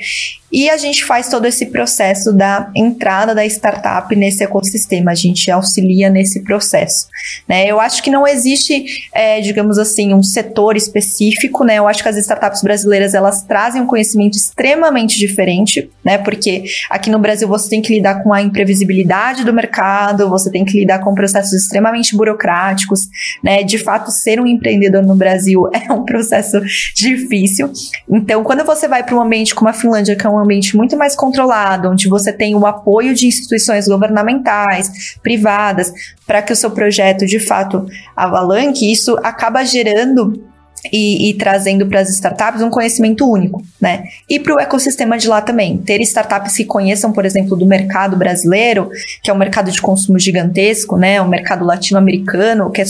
e 0.50 0.70
a 0.70 0.76
gente 0.76 1.04
faz 1.04 1.28
todo 1.28 1.46
esse 1.46 1.66
processo 1.66 2.32
da 2.32 2.70
entrada 2.74 3.34
da 3.34 3.44
startup 3.44 4.14
nesse 4.16 4.42
ecossistema, 4.42 5.11
a 5.11 5.14
gente 5.14 5.50
auxilia 5.50 6.08
nesse 6.08 6.42
processo. 6.42 7.06
Né? 7.46 7.66
Eu 7.66 7.80
acho 7.80 8.02
que 8.02 8.11
não 8.11 8.26
existe, 8.26 9.08
é, 9.12 9.40
digamos 9.40 9.78
assim, 9.78 10.14
um 10.14 10.22
setor 10.22 10.76
específico, 10.76 11.64
né? 11.64 11.76
Eu 11.76 11.87
acho 11.87 12.02
que 12.02 12.08
as 12.08 12.16
startups 12.16 12.62
brasileiras 12.62 13.14
elas 13.14 13.42
trazem 13.42 13.82
um 13.82 13.87
conhecimento 13.87 14.37
extremamente 14.37 15.18
diferente, 15.18 15.90
né? 16.04 16.18
Porque 16.18 16.64
aqui 16.88 17.11
no 17.11 17.18
Brasil 17.18 17.46
você 17.46 17.68
tem 17.68 17.82
que 17.82 17.92
lidar 17.92 18.22
com 18.22 18.32
a 18.32 18.40
imprevisibilidade 18.40 19.44
do 19.44 19.52
mercado, 19.52 20.28
você 20.28 20.50
tem 20.50 20.64
que 20.64 20.78
lidar 20.78 21.00
com 21.00 21.14
processos 21.14 21.52
extremamente 21.52 22.16
burocráticos, 22.16 23.00
né? 23.42 23.62
De 23.62 23.78
fato, 23.78 24.11
ser 24.11 24.40
um 24.40 24.46
empreendedor 24.46 25.02
no 25.02 25.14
Brasil 25.14 25.68
é 25.74 25.92
um 25.92 26.04
processo 26.04 26.61
difícil. 26.94 27.70
Então, 28.08 28.42
quando 28.42 28.64
você 28.64 28.88
vai 28.88 29.02
para 29.02 29.14
um 29.14 29.20
ambiente 29.20 29.54
como 29.54 29.68
a 29.68 29.72
Finlândia, 29.72 30.16
que 30.16 30.26
é 30.26 30.30
um 30.30 30.38
um 30.38 30.42
ambiente 30.42 30.77
muito 30.77 30.96
mais 30.96 31.14
controlado, 31.14 31.88
onde 31.88 32.09
você 32.09 32.33
tem 32.33 32.55
o 32.55 32.66
apoio 32.66 33.14
de 33.14 33.27
instituições 33.27 33.87
governamentais, 33.87 35.16
privadas, 35.22 35.92
para 36.27 36.42
que 36.42 36.53
o 36.53 36.57
seu 36.57 36.70
projeto 36.70 37.27
de 37.27 37.38
fato 37.38 37.87
avalanque, 38.16 38.90
isso 38.90 39.16
acaba 39.22 39.64
gerando 39.64 40.48
e, 40.92 41.31
e, 41.31 41.35
trazendo 41.35 41.87
para 41.87 42.01
as 42.01 42.09
startups 42.11 42.62
um 42.62 42.70
conhecimento 42.70 43.29
único, 43.29 43.62
né? 43.81 44.05
E 44.29 44.38
para 44.38 44.55
o 44.55 44.61
ecossistema 44.61 45.18
de 45.18 45.29
lá 45.29 45.40
também. 45.40 45.77
Ter 45.79 46.01
startups 46.03 46.57
que 46.57 46.64
conheçam, 46.64 47.12
por 47.12 47.24
exemplo, 47.24 47.57
do 47.57 47.66
mercado 47.66 48.16
brasileiro, 48.16 48.88
que 49.22 49.31
é 49.31 49.35
um 49.35 49.38
mercado 49.38 49.70
de 49.70 49.81
consumo 49.81 50.18
gigantesco, 50.18 50.96
né? 50.96 51.20
Um 51.20 51.29
mercado 51.29 51.64
latino-americano, 51.64 52.70
que 52.70 52.83
é 52.83 52.85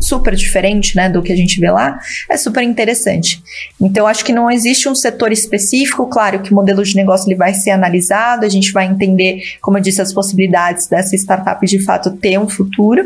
super 0.00 0.34
diferente, 0.34 0.96
né, 0.96 1.08
do 1.08 1.22
que 1.22 1.32
a 1.32 1.36
gente 1.36 1.60
vê 1.60 1.70
lá, 1.70 1.98
é 2.28 2.36
super 2.36 2.62
interessante. 2.62 3.42
Então, 3.80 4.06
acho 4.06 4.24
que 4.24 4.32
não 4.32 4.50
existe 4.50 4.88
um 4.88 4.94
setor 4.94 5.32
específico, 5.32 6.06
claro 6.06 6.40
que 6.40 6.52
o 6.52 6.54
modelo 6.54 6.82
de 6.82 6.96
negócio 6.96 7.28
ele 7.28 7.36
vai 7.36 7.54
ser 7.54 7.70
analisado, 7.70 8.44
a 8.44 8.48
gente 8.48 8.72
vai 8.72 8.86
entender, 8.86 9.42
como 9.60 9.78
eu 9.78 9.82
disse, 9.82 10.02
as 10.02 10.12
possibilidades 10.12 10.86
dessa 10.88 11.14
startup 11.14 11.64
de 11.66 11.78
fato 11.84 12.10
ter 12.16 12.38
um 12.38 12.48
futuro 12.48 13.04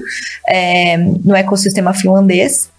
é, 0.48 0.96
no 0.96 1.37
ecossistema 1.37 1.92
finlandês, 1.92 2.71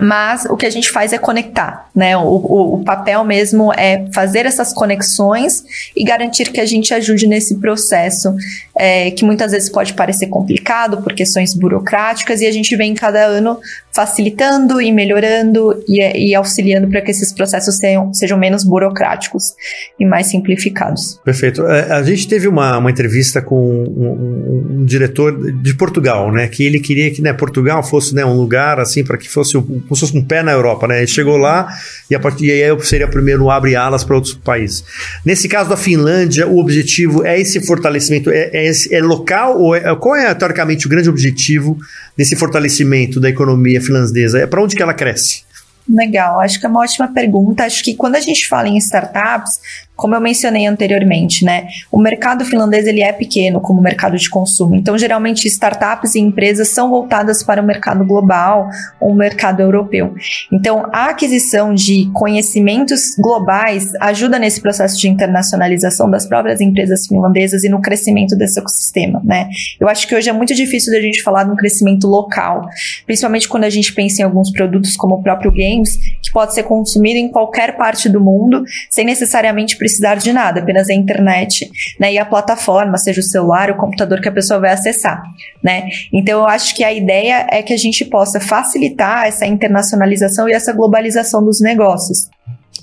mas 0.00 0.44
o 0.46 0.56
que 0.56 0.66
a 0.66 0.70
gente 0.70 0.90
faz 0.90 1.12
é 1.12 1.18
conectar, 1.18 1.88
né? 1.94 2.16
O, 2.16 2.22
o, 2.22 2.74
o, 2.74 2.84
papel 2.84 3.24
mesmo 3.24 3.72
é 3.72 4.06
fazer 4.12 4.44
essas 4.44 4.72
conexões 4.72 5.64
e 5.96 6.04
garantir 6.04 6.50
que 6.50 6.60
a 6.60 6.66
gente 6.66 6.92
ajude 6.92 7.26
nesse 7.26 7.58
processo, 7.58 8.34
é, 8.76 9.10
que 9.12 9.24
muitas 9.24 9.52
vezes 9.52 9.70
pode 9.70 9.94
parecer 9.94 10.26
complicado 10.26 11.00
por 11.02 11.12
questões 11.12 11.54
burocráticas, 11.54 12.40
e 12.40 12.46
a 12.46 12.52
gente 12.52 12.74
vem 12.76 12.94
cada 12.94 13.24
ano 13.24 13.58
facilitando 13.94 14.80
e 14.80 14.90
melhorando 14.90 15.84
e, 15.86 16.30
e 16.30 16.34
auxiliando 16.34 16.88
para 16.88 17.00
que 17.00 17.12
esses 17.12 17.32
processos 17.32 17.76
sejam, 17.76 18.12
sejam 18.12 18.36
menos 18.36 18.64
burocráticos 18.64 19.54
e 19.98 20.04
mais 20.04 20.26
simplificados. 20.26 21.20
Perfeito. 21.24 21.64
É, 21.66 21.92
a 21.92 22.02
gente 22.02 22.26
teve 22.26 22.48
uma, 22.48 22.78
uma 22.78 22.90
entrevista 22.90 23.40
com 23.40 23.56
um, 23.56 24.06
um, 24.06 24.80
um 24.80 24.84
diretor 24.84 25.52
de 25.62 25.74
Portugal, 25.74 26.32
né? 26.32 26.48
Que 26.48 26.64
ele 26.64 26.80
queria 26.80 27.12
que 27.12 27.22
né, 27.22 27.32
Portugal 27.32 27.82
fosse 27.84 28.12
né, 28.12 28.24
um 28.24 28.36
lugar 28.36 28.80
assim 28.80 29.04
para 29.04 29.16
que 29.16 29.28
fosse 29.28 29.56
um 29.56 29.83
como 29.84 29.94
se 29.94 30.00
fosse 30.00 30.16
um 30.16 30.24
pé 30.24 30.42
na 30.42 30.52
Europa, 30.52 30.86
né? 30.86 30.98
Ele 30.98 31.06
chegou 31.06 31.36
lá 31.36 31.68
e, 32.10 32.14
a 32.14 32.20
partir, 32.20 32.46
e 32.46 32.62
aí 32.62 32.80
seria 32.82 33.08
primeiro 33.08 33.50
abre 33.50 33.76
alas 33.76 34.02
para 34.04 34.16
outros 34.16 34.34
países. 34.34 34.84
Nesse 35.24 35.48
caso 35.48 35.70
da 35.70 35.76
Finlândia, 35.76 36.46
o 36.46 36.58
objetivo 36.58 37.24
é 37.24 37.40
esse 37.40 37.64
fortalecimento, 37.64 38.30
é, 38.30 38.50
é, 38.52 38.70
é 38.90 39.00
local 39.00 39.60
ou 39.60 39.74
é, 39.74 39.94
qual 39.96 40.16
é 40.16 40.34
teoricamente 40.34 40.86
o 40.86 40.90
grande 40.90 41.08
objetivo 41.08 41.76
desse 42.16 42.36
fortalecimento 42.36 43.20
da 43.20 43.28
economia 43.28 43.80
finlandesa? 43.80 44.40
É 44.40 44.46
para 44.46 44.62
onde 44.62 44.74
que 44.74 44.82
ela 44.82 44.94
cresce? 44.94 45.44
Legal, 45.88 46.40
acho 46.40 46.58
que 46.58 46.64
é 46.64 46.68
uma 46.68 46.80
ótima 46.80 47.12
pergunta. 47.12 47.64
Acho 47.64 47.84
que 47.84 47.94
quando 47.94 48.16
a 48.16 48.20
gente 48.20 48.48
fala 48.48 48.68
em 48.68 48.78
startups, 48.78 49.60
como 49.96 50.14
eu 50.14 50.20
mencionei 50.20 50.66
anteriormente, 50.66 51.44
né? 51.44 51.68
O 51.90 51.98
mercado 51.98 52.44
finlandês 52.44 52.86
ele 52.86 53.02
é 53.02 53.12
pequeno 53.12 53.60
como 53.60 53.80
mercado 53.80 54.16
de 54.16 54.28
consumo. 54.28 54.74
Então, 54.74 54.98
geralmente 54.98 55.46
startups 55.46 56.14
e 56.14 56.20
empresas 56.20 56.68
são 56.68 56.90
voltadas 56.90 57.42
para 57.42 57.62
o 57.62 57.64
mercado 57.64 58.04
global 58.04 58.68
ou 59.00 59.10
o 59.10 59.14
mercado 59.14 59.60
europeu. 59.60 60.14
Então, 60.52 60.88
a 60.92 61.10
aquisição 61.10 61.72
de 61.72 62.10
conhecimentos 62.12 63.14
globais 63.18 63.92
ajuda 64.00 64.38
nesse 64.38 64.60
processo 64.60 64.98
de 64.98 65.08
internacionalização 65.08 66.10
das 66.10 66.26
próprias 66.26 66.60
empresas 66.60 67.06
finlandesas 67.06 67.62
e 67.62 67.68
no 67.68 67.80
crescimento 67.80 68.36
desse 68.36 68.58
ecossistema, 68.58 69.22
né? 69.24 69.48
Eu 69.78 69.88
acho 69.88 70.08
que 70.08 70.14
hoje 70.14 70.28
é 70.28 70.32
muito 70.32 70.54
difícil 70.54 70.92
da 70.92 71.00
gente 71.00 71.22
falar 71.22 71.44
de 71.44 71.50
um 71.50 71.56
crescimento 71.56 72.06
local, 72.08 72.68
principalmente 73.06 73.48
quando 73.48 73.64
a 73.64 73.70
gente 73.70 73.92
pensa 73.92 74.22
em 74.22 74.24
alguns 74.24 74.50
produtos 74.50 74.96
como 74.96 75.16
o 75.16 75.22
próprio 75.22 75.52
games, 75.52 75.96
que 76.20 76.32
pode 76.32 76.54
ser 76.54 76.64
consumido 76.64 77.18
em 77.18 77.28
qualquer 77.28 77.76
parte 77.76 78.08
do 78.08 78.20
mundo, 78.20 78.64
sem 78.90 79.04
necessariamente 79.04 79.76
precisar 79.84 80.14
de 80.14 80.32
nada, 80.32 80.60
apenas 80.60 80.88
a 80.88 80.94
internet 80.94 81.70
né, 82.00 82.14
e 82.14 82.18
a 82.18 82.24
plataforma, 82.24 82.96
seja 82.96 83.20
o 83.20 83.22
celular, 83.22 83.70
o 83.70 83.76
computador 83.76 84.18
que 84.18 84.28
a 84.30 84.32
pessoa 84.32 84.58
vai 84.58 84.72
acessar. 84.72 85.22
Né? 85.62 85.90
Então, 86.10 86.40
eu 86.40 86.46
acho 86.46 86.74
que 86.74 86.82
a 86.82 86.90
ideia 86.90 87.46
é 87.50 87.62
que 87.62 87.74
a 87.74 87.76
gente 87.76 88.02
possa 88.06 88.40
facilitar 88.40 89.26
essa 89.26 89.44
internacionalização 89.44 90.48
e 90.48 90.52
essa 90.52 90.72
globalização 90.72 91.44
dos 91.44 91.60
negócios. 91.60 92.30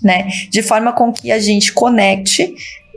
Né? 0.03 0.27
De 0.51 0.61
forma 0.61 0.93
com 0.93 1.11
que 1.11 1.31
a 1.31 1.39
gente 1.39 1.73
conecte 1.73 2.53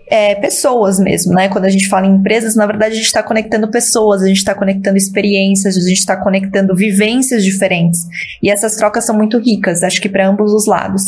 é, 0.06 0.34
pessoas 0.34 0.98
mesmo, 0.98 1.32
né? 1.32 1.48
Quando 1.48 1.64
a 1.64 1.70
gente 1.70 1.88
fala 1.88 2.06
em 2.06 2.14
empresas, 2.14 2.54
na 2.54 2.66
verdade 2.66 2.92
a 2.92 2.96
gente 2.96 3.06
está 3.06 3.22
conectando 3.22 3.70
pessoas, 3.70 4.22
a 4.22 4.26
gente 4.26 4.38
está 4.38 4.54
conectando 4.54 4.96
experiências, 4.96 5.76
a 5.76 5.80
gente 5.80 5.98
está 5.98 6.16
conectando 6.16 6.74
vivências 6.74 7.44
diferentes. 7.44 8.00
E 8.42 8.50
essas 8.50 8.76
trocas 8.76 9.04
são 9.04 9.16
muito 9.16 9.38
ricas, 9.38 9.82
acho 9.82 10.00
que 10.00 10.08
para 10.08 10.28
ambos 10.28 10.52
os 10.52 10.66
lados, 10.66 11.02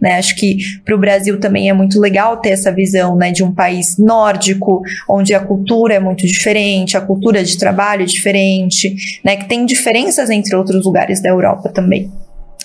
né? 0.00 0.18
Acho 0.18 0.36
que 0.36 0.58
para 0.84 0.94
o 0.94 0.98
Brasil 0.98 1.40
também 1.40 1.68
é 1.68 1.72
muito 1.72 1.98
legal 1.98 2.36
ter 2.38 2.50
essa 2.50 2.70
visão, 2.70 3.16
né, 3.16 3.32
de 3.32 3.42
um 3.42 3.52
país 3.52 3.96
nórdico, 3.98 4.82
onde 5.08 5.34
a 5.34 5.40
cultura 5.40 5.94
é 5.94 6.00
muito 6.00 6.26
diferente, 6.26 6.96
a 6.96 7.00
cultura 7.00 7.42
de 7.42 7.58
trabalho 7.58 8.02
é 8.02 8.06
diferente, 8.06 8.94
né? 9.24 9.36
Que 9.36 9.48
tem 9.48 9.64
diferenças 9.64 10.28
entre 10.30 10.54
outros 10.54 10.84
lugares 10.84 11.22
da 11.22 11.30
Europa 11.30 11.68
também. 11.68 12.10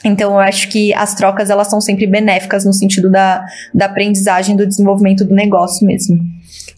Então, 0.03 0.33
eu 0.33 0.39
acho 0.39 0.69
que 0.69 0.93
as 0.93 1.15
trocas 1.15 1.49
elas 1.49 1.69
são 1.69 1.81
sempre 1.81 2.05
benéficas 2.05 2.65
no 2.65 2.73
sentido 2.73 3.09
da, 3.09 3.45
da 3.73 3.85
aprendizagem, 3.85 4.55
do 4.55 4.65
desenvolvimento 4.65 5.25
do 5.25 5.33
negócio 5.33 5.85
mesmo. 5.85 6.19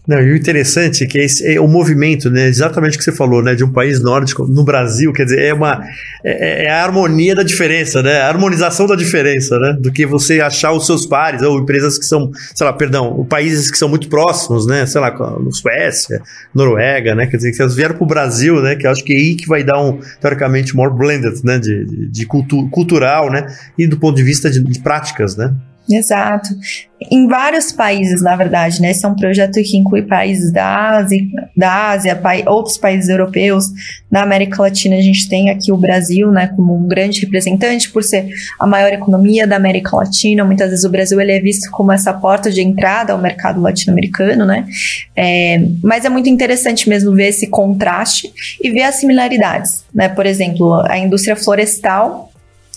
Não, 0.06 0.20
e 0.20 0.32
o 0.32 0.36
interessante 0.36 1.04
é 1.04 1.06
que 1.06 1.18
esse, 1.18 1.54
é 1.54 1.60
o 1.60 1.68
movimento, 1.68 2.30
né, 2.30 2.46
exatamente 2.46 2.96
o 2.96 2.98
que 2.98 3.04
você 3.04 3.12
falou, 3.12 3.42
né, 3.42 3.54
de 3.54 3.62
um 3.62 3.70
país 3.70 4.00
nórdico 4.00 4.46
no 4.46 4.64
Brasil, 4.64 5.12
quer 5.12 5.24
dizer, 5.24 5.40
é 5.40 5.54
uma 5.54 5.84
é, 6.24 6.64
é, 6.64 6.70
a 6.70 6.82
harmonia 6.82 7.34
da 7.34 7.42
diferença, 7.42 8.02
né, 8.02 8.20
a 8.20 8.28
harmonização 8.28 8.86
da 8.86 8.96
diferença, 8.96 9.58
né, 9.58 9.76
do 9.78 9.92
que 9.92 10.06
você 10.06 10.40
achar 10.40 10.72
os 10.72 10.86
seus 10.86 11.04
pares 11.04 11.42
ou 11.42 11.58
empresas 11.60 11.98
que 11.98 12.06
são, 12.06 12.30
sei 12.54 12.66
lá, 12.66 12.72
perdão, 12.72 13.24
países 13.28 13.70
que 13.70 13.76
são 13.76 13.88
muito 13.88 14.08
próximos, 14.08 14.66
né, 14.66 14.86
sei 14.86 15.00
lá, 15.00 15.14
Suécia, 15.50 16.22
Noruega, 16.54 17.14
né, 17.14 17.26
quer 17.26 17.36
dizer, 17.36 17.52
que 17.52 17.60
elas 17.60 17.74
vieram 17.74 17.94
para 17.94 18.04
o 18.04 18.06
Brasil, 18.06 18.60
né, 18.62 18.76
que 18.76 18.86
acho 18.86 19.04
que 19.04 19.12
é 19.12 19.16
aí 19.16 19.34
que 19.34 19.46
vai 19.46 19.62
dar 19.62 19.80
um, 19.80 20.00
teoricamente, 20.20 20.74
more 20.74 20.92
blended, 20.92 21.40
né, 21.44 21.58
de, 21.58 21.84
de, 21.84 22.08
de 22.08 22.26
cultu 22.26 22.68
cultural, 22.70 23.30
né, 23.30 23.46
e 23.78 23.86
do 23.86 23.98
ponto 23.98 24.16
de 24.16 24.22
vista 24.22 24.50
de, 24.50 24.60
de 24.60 24.80
práticas, 24.80 25.36
né. 25.36 25.54
Exato. 25.90 26.48
Em 27.10 27.26
vários 27.26 27.72
países, 27.72 28.22
na 28.22 28.36
verdade, 28.36 28.80
né? 28.80 28.90
Esse 28.90 29.06
é 29.06 29.08
um 29.08 29.16
projeto 29.16 29.54
que 29.54 29.76
inclui 29.76 30.02
países 30.02 30.52
da 30.52 30.98
Ásia, 30.98 31.18
da 31.56 31.90
Ásia 31.90 32.14
pa 32.14 32.34
outros 32.46 32.76
países 32.76 33.08
europeus. 33.08 33.64
Na 34.10 34.22
América 34.22 34.62
Latina, 34.62 34.96
a 34.96 35.00
gente 35.00 35.28
tem 35.28 35.48
aqui 35.48 35.72
o 35.72 35.76
Brasil, 35.76 36.30
né, 36.30 36.48
como 36.48 36.76
um 36.76 36.86
grande 36.86 37.20
representante, 37.20 37.90
por 37.90 38.02
ser 38.02 38.28
a 38.58 38.66
maior 38.66 38.92
economia 38.92 39.46
da 39.46 39.56
América 39.56 39.96
Latina. 39.96 40.44
Muitas 40.44 40.70
vezes 40.70 40.84
o 40.84 40.90
Brasil 40.90 41.18
ele 41.20 41.32
é 41.32 41.40
visto 41.40 41.70
como 41.70 41.90
essa 41.90 42.12
porta 42.12 42.50
de 42.50 42.60
entrada 42.60 43.12
ao 43.12 43.18
mercado 43.18 43.60
latino-americano, 43.60 44.44
né? 44.44 44.66
É, 45.16 45.62
mas 45.82 46.04
é 46.04 46.08
muito 46.08 46.28
interessante 46.28 46.88
mesmo 46.88 47.14
ver 47.14 47.28
esse 47.28 47.46
contraste 47.46 48.30
e 48.62 48.70
ver 48.70 48.82
as 48.82 48.96
similaridades, 48.96 49.84
né? 49.94 50.08
Por 50.08 50.26
exemplo, 50.26 50.74
a 50.86 50.98
indústria 50.98 51.34
florestal 51.34 52.29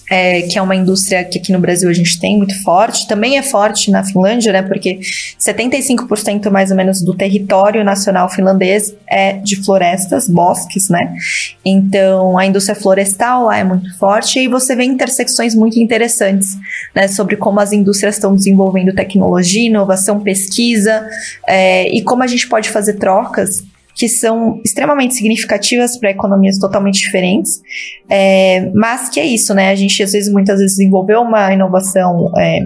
é, 0.10 0.42
que 0.44 0.58
é 0.58 0.62
uma 0.62 0.76
indústria 0.76 1.24
que 1.24 1.40
aqui 1.40 1.52
no 1.52 1.60
Brasil 1.60 1.90
a 1.90 1.94
gente 1.94 2.20
tem 2.20 2.38
muito 2.38 2.62
forte, 2.64 3.08
também 3.08 3.38
é 3.38 3.44
forte 3.44 3.90
na 3.90 4.04
Finlândia, 4.04 4.52
né? 4.52 4.62
Porque 4.62 5.00
75% 5.40 6.50
mais 6.50 6.72
ou 6.72 6.78
menos 6.78 7.02
do 7.02 7.14
território 7.14 7.84
nacional 7.84 8.30
finlandês 8.30 8.94
é 9.08 9.34
de 9.34 9.64
florestas, 9.64 10.28
bosques, 10.28 10.90
né? 10.90 11.16
Então 11.64 12.38
a 12.38 12.46
indústria 12.46 12.76
florestal 12.76 13.46
lá 13.46 13.58
é 13.58 13.64
muito 13.64 13.98
forte 13.98 14.40
e 14.40 14.48
você 14.48 14.76
vê 14.76 14.84
intersecções 14.84 15.56
muito 15.56 15.80
interessantes, 15.80 16.58
né? 16.94 17.08
Sobre 17.08 17.38
como 17.38 17.60
as 17.60 17.72
indústrias 17.72 18.16
estão 18.16 18.36
desenvolvendo 18.36 18.94
tecnologia, 18.94 19.68
inovação, 19.68 20.20
pesquisa 20.20 21.08
é, 21.48 21.88
e 21.90 22.02
como 22.02 22.24
a 22.24 22.28
gente 22.28 22.48
pode 22.48 22.70
fazer 22.70 22.94
trocas 22.94 23.64
que 23.96 24.08
são 24.08 24.60
extremamente 24.66 25.16
significativas 25.16 25.98
para 25.98 26.12
economias 26.12 26.58
totalmente 26.58 27.00
diferentes, 27.00 27.62
é, 28.10 28.72
mas 28.74 29.10
que 29.10 29.20
é 29.20 29.26
isso, 29.26 29.54
né? 29.54 29.70
A 29.70 29.76
gente 29.76 30.02
às 30.02 30.12
vezes, 30.12 30.32
muitas 30.32 30.60
vezes, 30.60 30.78
desenvolveu 30.78 31.22
uma 31.22 31.54
inovação, 31.54 32.32
é, 32.38 32.62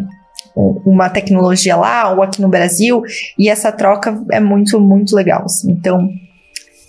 uma 0.85 1.09
tecnologia 1.09 1.75
lá 1.75 2.11
ou 2.13 2.23
aqui 2.23 2.41
no 2.41 2.49
Brasil, 2.49 3.03
e 3.37 3.49
essa 3.49 3.71
troca 3.71 4.19
é 4.31 4.39
muito, 4.39 4.79
muito 4.79 5.15
legal. 5.15 5.43
Assim. 5.43 5.71
Então, 5.71 6.09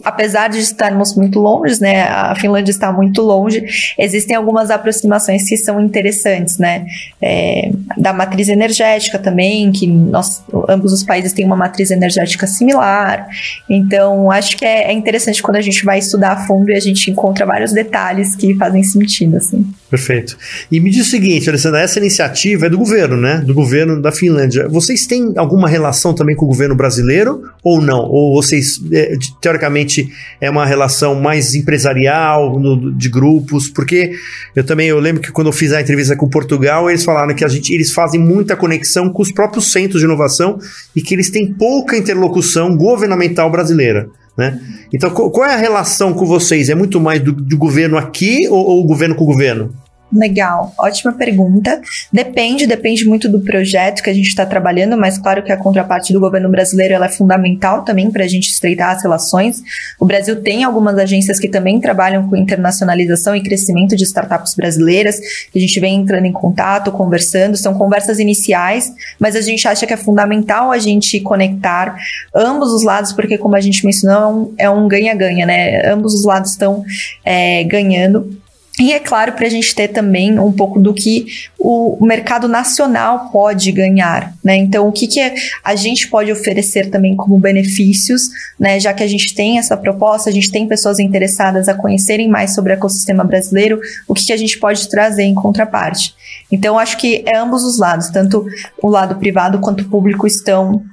apesar 0.04 0.48
de 0.48 0.58
estarmos 0.58 1.16
muito 1.16 1.38
longe, 1.38 1.80
né, 1.80 2.02
a 2.02 2.34
Finlândia 2.34 2.70
está 2.70 2.92
muito 2.92 3.22
longe, 3.22 3.64
existem 3.98 4.36
algumas 4.36 4.70
aproximações 4.70 5.48
que 5.48 5.56
são 5.56 5.80
interessantes, 5.80 6.58
né, 6.58 6.86
é, 7.20 7.70
da 7.96 8.12
matriz 8.12 8.48
energética 8.48 9.18
também, 9.18 9.70
que 9.72 9.86
nós, 9.86 10.42
ambos 10.68 10.92
os 10.92 11.02
países 11.02 11.32
têm 11.32 11.44
uma 11.44 11.56
matriz 11.56 11.90
energética 11.90 12.46
similar, 12.46 13.26
então 13.68 14.30
acho 14.30 14.56
que 14.56 14.64
é, 14.64 14.90
é 14.90 14.92
interessante 14.92 15.42
quando 15.42 15.56
a 15.56 15.62
gente 15.62 15.84
vai 15.84 15.98
estudar 15.98 16.32
a 16.32 16.46
fundo 16.46 16.70
e 16.70 16.74
a 16.74 16.80
gente 16.80 17.10
encontra 17.10 17.44
vários 17.44 17.72
detalhes 17.72 18.36
que 18.36 18.54
fazem 18.54 18.82
sentido, 18.82 19.36
assim. 19.36 19.66
Perfeito. 19.90 20.36
E 20.70 20.78
me 20.80 20.90
diz 20.90 21.06
o 21.06 21.10
seguinte, 21.10 21.48
Alessandra, 21.48 21.80
essa 21.80 21.98
iniciativa 21.98 22.66
é 22.66 22.68
do 22.68 22.76
governo, 22.76 23.16
né, 23.16 23.38
do 23.38 23.54
governo 23.54 24.00
da 24.02 24.12
Finlândia. 24.12 24.68
Vocês 24.68 25.06
têm 25.06 25.32
alguma 25.36 25.66
relação 25.66 26.14
também 26.14 26.36
com 26.36 26.44
o 26.44 26.48
governo 26.48 26.74
brasileiro 26.74 27.42
ou 27.64 27.80
não? 27.80 28.00
Ou 28.00 28.34
vocês, 28.34 28.80
é, 28.92 29.16
teoricamente, 29.40 30.06
é 30.40 30.50
uma 30.50 30.66
relação 30.66 31.14
mais 31.14 31.54
empresarial, 31.54 32.60
no, 32.60 32.92
de 32.92 33.08
grupos? 33.08 33.70
Porque 33.70 34.12
eu 34.54 34.62
também 34.62 34.88
eu 34.88 35.00
lembro 35.00 35.22
que 35.22 35.32
quando 35.32 35.46
eu 35.46 35.52
fiz 35.54 35.72
a 35.72 35.80
entrevista 35.80 36.14
com 36.14 36.28
Portugal, 36.28 36.90
eles 36.90 37.02
falaram 37.02 37.34
que 37.34 37.44
a 37.44 37.48
gente, 37.48 37.72
eles 37.72 37.90
fazem 37.90 38.20
muita 38.20 38.56
conexão 38.56 39.10
com 39.10 39.22
os 39.22 39.32
próprios 39.32 39.72
centros 39.72 40.00
de 40.00 40.04
inovação 40.06 40.58
e 40.94 41.00
que 41.00 41.14
eles 41.14 41.30
têm 41.30 41.50
pouca 41.50 41.96
interlocução 41.96 42.76
governamental 42.76 43.50
brasileira. 43.50 44.08
Né? 44.38 44.60
Então, 44.94 45.10
qual 45.10 45.44
é 45.44 45.54
a 45.54 45.58
relação 45.58 46.14
com 46.14 46.24
vocês? 46.24 46.68
É 46.68 46.74
muito 46.74 47.00
mais 47.00 47.20
do, 47.20 47.32
do 47.32 47.58
governo 47.58 47.98
aqui 47.98 48.46
ou, 48.48 48.64
ou 48.64 48.84
o 48.84 48.86
governo 48.86 49.16
com 49.16 49.24
o 49.24 49.26
governo? 49.26 49.74
Legal, 50.10 50.72
ótima 50.78 51.12
pergunta. 51.12 51.82
Depende, 52.10 52.66
depende 52.66 53.06
muito 53.06 53.28
do 53.28 53.40
projeto 53.40 54.02
que 54.02 54.08
a 54.08 54.14
gente 54.14 54.28
está 54.28 54.46
trabalhando, 54.46 54.96
mas 54.96 55.18
claro 55.18 55.42
que 55.42 55.52
a 55.52 55.56
contraparte 55.56 56.14
do 56.14 56.20
governo 56.20 56.48
brasileiro 56.48 56.94
é 57.04 57.08
fundamental 57.10 57.84
também 57.84 58.10
para 58.10 58.24
a 58.24 58.26
gente 58.26 58.48
estreitar 58.48 58.96
as 58.96 59.02
relações. 59.02 59.62
O 60.00 60.06
Brasil 60.06 60.40
tem 60.42 60.64
algumas 60.64 60.96
agências 60.96 61.38
que 61.38 61.46
também 61.46 61.78
trabalham 61.78 62.26
com 62.26 62.36
internacionalização 62.36 63.36
e 63.36 63.42
crescimento 63.42 63.94
de 63.94 64.04
startups 64.04 64.54
brasileiras, 64.54 65.20
que 65.52 65.58
a 65.58 65.60
gente 65.60 65.78
vem 65.78 65.96
entrando 65.96 66.24
em 66.24 66.32
contato, 66.32 66.90
conversando, 66.90 67.58
são 67.58 67.74
conversas 67.74 68.18
iniciais, 68.18 68.90
mas 69.20 69.36
a 69.36 69.42
gente 69.42 69.68
acha 69.68 69.86
que 69.86 69.92
é 69.92 69.96
fundamental 69.98 70.72
a 70.72 70.78
gente 70.78 71.20
conectar 71.20 71.94
ambos 72.34 72.72
os 72.72 72.82
lados, 72.82 73.12
porque 73.12 73.36
como 73.36 73.56
a 73.56 73.60
gente 73.60 73.84
mencionou, 73.84 74.54
é 74.56 74.70
um 74.70 74.88
ganha-ganha, 74.88 75.44
né? 75.44 75.86
Ambos 75.92 76.14
os 76.14 76.24
lados 76.24 76.52
estão 76.52 76.82
é, 77.22 77.62
ganhando 77.64 78.37
e 78.80 78.92
é 78.92 79.00
claro, 79.00 79.32
para 79.32 79.46
a 79.46 79.50
gente 79.50 79.74
ter 79.74 79.88
também 79.88 80.38
um 80.38 80.52
pouco 80.52 80.80
do 80.80 80.94
que 80.94 81.26
o 81.58 81.98
mercado 82.06 82.46
nacional 82.46 83.28
pode 83.32 83.72
ganhar, 83.72 84.32
né? 84.42 84.56
Então, 84.56 84.86
o 84.86 84.92
que, 84.92 85.08
que 85.08 85.20
a 85.64 85.74
gente 85.74 86.06
pode 86.08 86.30
oferecer 86.30 86.88
também 86.88 87.16
como 87.16 87.40
benefícios, 87.40 88.28
né? 88.58 88.78
Já 88.78 88.92
que 88.92 89.02
a 89.02 89.06
gente 89.06 89.34
tem 89.34 89.58
essa 89.58 89.76
proposta, 89.76 90.30
a 90.30 90.32
gente 90.32 90.52
tem 90.52 90.68
pessoas 90.68 91.00
interessadas 91.00 91.68
a 91.68 91.74
conhecerem 91.74 92.28
mais 92.28 92.54
sobre 92.54 92.72
o 92.72 92.74
ecossistema 92.74 93.24
brasileiro, 93.24 93.80
o 94.06 94.14
que, 94.14 94.26
que 94.26 94.32
a 94.32 94.36
gente 94.36 94.58
pode 94.58 94.88
trazer 94.88 95.24
em 95.24 95.34
contraparte. 95.34 96.14
Então, 96.50 96.78
acho 96.78 96.98
que 96.98 97.24
é 97.26 97.36
ambos 97.36 97.64
os 97.64 97.78
lados, 97.78 98.08
tanto 98.10 98.46
o 98.80 98.88
lado 98.88 99.16
privado 99.16 99.58
quanto 99.58 99.82
o 99.82 99.88
público 99.88 100.24
estão 100.24 100.84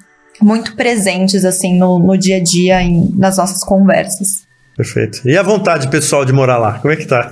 muito 0.42 0.76
presentes, 0.76 1.46
assim, 1.46 1.78
no, 1.78 2.00
no 2.00 2.18
dia 2.18 2.38
a 2.38 2.44
dia, 2.44 2.82
em, 2.82 3.12
nas 3.16 3.38
nossas 3.38 3.64
conversas. 3.64 4.45
Perfeito. 4.76 5.22
E 5.26 5.38
a 5.38 5.42
vontade 5.42 5.88
pessoal 5.88 6.26
de 6.26 6.34
morar 6.34 6.58
lá? 6.58 6.80
Como 6.80 6.94
é 6.94 6.98
que 6.98 7.06
tá? 7.06 7.32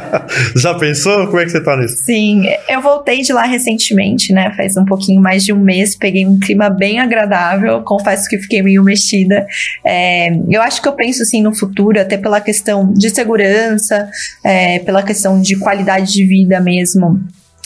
Já 0.56 0.72
pensou? 0.74 1.26
Como 1.26 1.38
é 1.38 1.44
que 1.44 1.50
você 1.50 1.62
tá 1.62 1.76
nisso? 1.76 1.96
Sim, 1.98 2.44
eu 2.66 2.80
voltei 2.80 3.20
de 3.20 3.30
lá 3.30 3.44
recentemente, 3.44 4.32
né? 4.32 4.54
Faz 4.56 4.74
um 4.74 4.86
pouquinho 4.86 5.20
mais 5.20 5.44
de 5.44 5.52
um 5.52 5.60
mês. 5.60 5.94
Peguei 5.94 6.26
um 6.26 6.38
clima 6.38 6.70
bem 6.70 6.98
agradável. 6.98 7.82
Confesso 7.82 8.26
que 8.26 8.38
fiquei 8.38 8.62
meio 8.62 8.82
mexida. 8.82 9.46
É, 9.84 10.30
eu 10.48 10.62
acho 10.62 10.80
que 10.80 10.88
eu 10.88 10.94
penso 10.94 11.22
assim 11.22 11.42
no 11.42 11.54
futuro, 11.54 12.00
até 12.00 12.16
pela 12.16 12.40
questão 12.40 12.90
de 12.94 13.10
segurança, 13.10 14.08
é, 14.42 14.78
pela 14.78 15.02
questão 15.02 15.42
de 15.42 15.56
qualidade 15.56 16.10
de 16.10 16.24
vida 16.24 16.58
mesmo. 16.58 17.20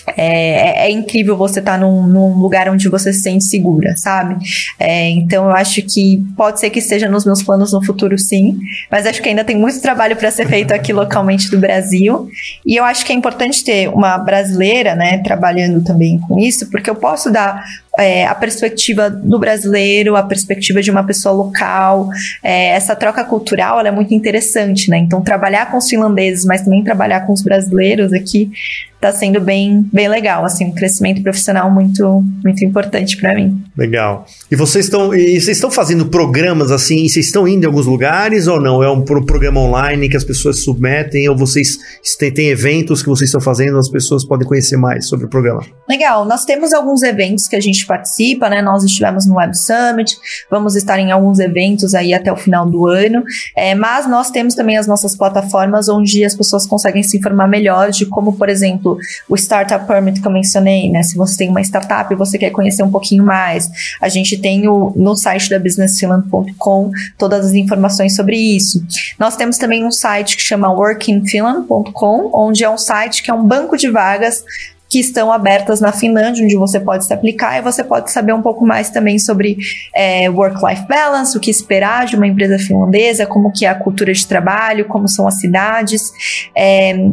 É, 0.06 0.84
é, 0.84 0.86
é, 0.86 0.90
incrível 0.90 1.36
você 1.36 1.60
estar 1.60 1.72
tá 1.72 1.78
num, 1.78 2.06
num, 2.06 2.34
lugar 2.34 2.68
onde 2.68 2.88
você 2.88 3.12
se 3.12 3.20
sente 3.20 3.44
segura, 3.44 3.94
sabe? 3.96 4.36
É, 4.78 5.08
então 5.10 5.44
eu 5.44 5.52
acho 5.52 5.80
que 5.82 6.22
pode 6.36 6.58
ser 6.58 6.70
que 6.70 6.80
esteja 6.80 7.08
nos 7.08 7.24
meus 7.24 7.42
planos 7.42 7.72
no 7.72 7.84
futuro, 7.84 8.18
sim, 8.18 8.58
mas 8.90 9.06
acho 9.06 9.22
que 9.22 9.28
ainda 9.28 9.44
tem 9.44 9.56
muito 9.56 9.80
trabalho 9.80 10.16
para 10.16 10.30
ser 10.30 10.48
feito 10.48 10.72
aqui 10.72 10.92
localmente 10.92 11.50
do 11.50 11.58
Brasil. 11.58 12.28
E 12.66 12.76
eu 12.76 12.84
acho 12.84 13.04
que 13.04 13.12
é 13.12 13.14
importante 13.14 13.64
ter 13.64 13.88
uma 13.88 14.18
brasileira, 14.18 14.94
né, 14.94 15.18
trabalhando 15.18 15.82
também 15.82 16.18
com 16.18 16.38
isso, 16.38 16.68
porque 16.70 16.90
eu 16.90 16.96
posso 16.96 17.30
dar 17.30 17.62
é, 17.98 18.26
a 18.26 18.34
perspectiva 18.34 19.10
do 19.10 19.38
brasileiro, 19.38 20.16
a 20.16 20.22
perspectiva 20.22 20.82
de 20.82 20.90
uma 20.90 21.04
pessoa 21.04 21.34
local. 21.34 22.08
É, 22.42 22.68
essa 22.70 22.96
troca 22.96 23.22
cultural 23.24 23.80
é 23.80 23.90
muito 23.90 24.14
interessante, 24.14 24.90
né? 24.90 24.98
Então, 24.98 25.20
trabalhar 25.20 25.70
com 25.70 25.76
os 25.76 25.88
finlandeses, 25.88 26.44
mas 26.44 26.62
também 26.62 26.82
trabalhar 26.82 27.26
com 27.26 27.32
os 27.32 27.42
brasileiros 27.42 28.12
aqui 28.12 28.50
está 29.02 29.10
sendo 29.10 29.40
bem, 29.40 29.84
bem 29.92 30.08
legal, 30.08 30.44
assim, 30.44 30.66
um 30.66 30.70
crescimento 30.70 31.20
profissional 31.22 31.68
muito, 31.68 32.24
muito 32.44 32.64
importante 32.64 33.16
para 33.16 33.34
mim. 33.34 33.60
Legal. 33.76 34.24
E 34.48 34.54
vocês 34.54 34.84
estão, 34.84 35.12
e 35.12 35.40
vocês 35.40 35.56
estão 35.56 35.72
fazendo 35.72 36.06
programas 36.06 36.70
assim, 36.70 37.08
vocês 37.08 37.26
estão 37.26 37.48
indo 37.48 37.64
em 37.64 37.66
alguns 37.66 37.86
lugares 37.86 38.46
ou 38.46 38.60
não? 38.60 38.80
É 38.80 38.88
um 38.88 39.02
programa 39.02 39.60
online 39.60 40.08
que 40.08 40.16
as 40.16 40.22
pessoas 40.22 40.62
submetem 40.62 41.28
ou 41.28 41.36
vocês 41.36 41.78
têm, 42.16 42.32
têm 42.32 42.48
eventos 42.50 43.02
que 43.02 43.08
vocês 43.08 43.28
estão 43.28 43.40
fazendo, 43.40 43.76
as 43.76 43.88
pessoas 43.88 44.24
podem 44.24 44.46
conhecer 44.46 44.76
mais 44.76 45.08
sobre 45.08 45.26
o 45.26 45.28
programa? 45.28 45.64
Legal. 45.88 46.24
Nós 46.24 46.44
temos 46.44 46.72
alguns 46.72 47.02
eventos 47.02 47.48
que 47.48 47.56
a 47.56 47.60
gente 47.60 47.81
participa, 47.86 48.48
né? 48.48 48.62
Nós 48.62 48.84
estivemos 48.84 49.26
no 49.26 49.36
Web 49.36 49.56
Summit, 49.56 50.16
vamos 50.50 50.76
estar 50.76 50.98
em 50.98 51.10
alguns 51.12 51.38
eventos 51.38 51.94
aí 51.94 52.14
até 52.14 52.32
o 52.32 52.36
final 52.36 52.68
do 52.68 52.88
ano, 52.88 53.22
é, 53.56 53.74
mas 53.74 54.08
nós 54.08 54.30
temos 54.30 54.54
também 54.54 54.76
as 54.76 54.86
nossas 54.86 55.16
plataformas 55.16 55.88
onde 55.88 56.24
as 56.24 56.34
pessoas 56.34 56.66
conseguem 56.66 57.02
se 57.02 57.16
informar 57.16 57.46
melhor 57.46 57.90
de 57.90 58.06
como, 58.06 58.32
por 58.32 58.48
exemplo, 58.48 58.98
o 59.28 59.36
Startup 59.36 59.86
Permit 59.86 60.20
que 60.20 60.26
eu 60.26 60.32
mencionei, 60.32 60.90
né? 60.90 61.02
Se 61.02 61.16
você 61.16 61.36
tem 61.36 61.48
uma 61.48 61.60
startup 61.60 62.12
e 62.12 62.16
você 62.16 62.38
quer 62.38 62.50
conhecer 62.50 62.82
um 62.82 62.90
pouquinho 62.90 63.24
mais, 63.24 63.70
a 64.00 64.08
gente 64.08 64.36
tem 64.38 64.68
o, 64.68 64.92
no 64.96 65.16
site 65.16 65.50
da 65.50 65.58
businessfinland.com 65.58 66.90
todas 67.18 67.46
as 67.46 67.52
informações 67.52 68.14
sobre 68.14 68.36
isso. 68.36 68.84
Nós 69.18 69.36
temos 69.36 69.58
também 69.58 69.84
um 69.84 69.90
site 69.90 70.36
que 70.36 70.42
chama 70.42 70.72
workingfinland.com, 70.72 72.30
onde 72.32 72.64
é 72.64 72.70
um 72.70 72.78
site 72.78 73.22
que 73.22 73.30
é 73.30 73.34
um 73.34 73.46
banco 73.46 73.76
de 73.76 73.90
vagas 73.90 74.44
que 74.92 75.00
estão 75.00 75.32
abertas 75.32 75.80
na 75.80 75.90
Finlândia, 75.90 76.44
onde 76.44 76.54
você 76.54 76.78
pode 76.78 77.06
se 77.06 77.14
aplicar 77.14 77.56
e 77.56 77.62
você 77.62 77.82
pode 77.82 78.12
saber 78.12 78.34
um 78.34 78.42
pouco 78.42 78.66
mais 78.66 78.90
também 78.90 79.18
sobre 79.18 79.56
é, 79.94 80.28
work-life 80.28 80.86
balance, 80.86 81.34
o 81.34 81.40
que 81.40 81.50
esperar 81.50 82.04
de 82.04 82.14
uma 82.14 82.26
empresa 82.26 82.58
finlandesa, 82.58 83.24
como 83.24 83.50
que 83.50 83.64
é 83.64 83.70
a 83.70 83.74
cultura 83.74 84.12
de 84.12 84.26
trabalho, 84.26 84.84
como 84.84 85.08
são 85.08 85.26
as 85.26 85.40
cidades. 85.40 86.12
É, 86.54 87.08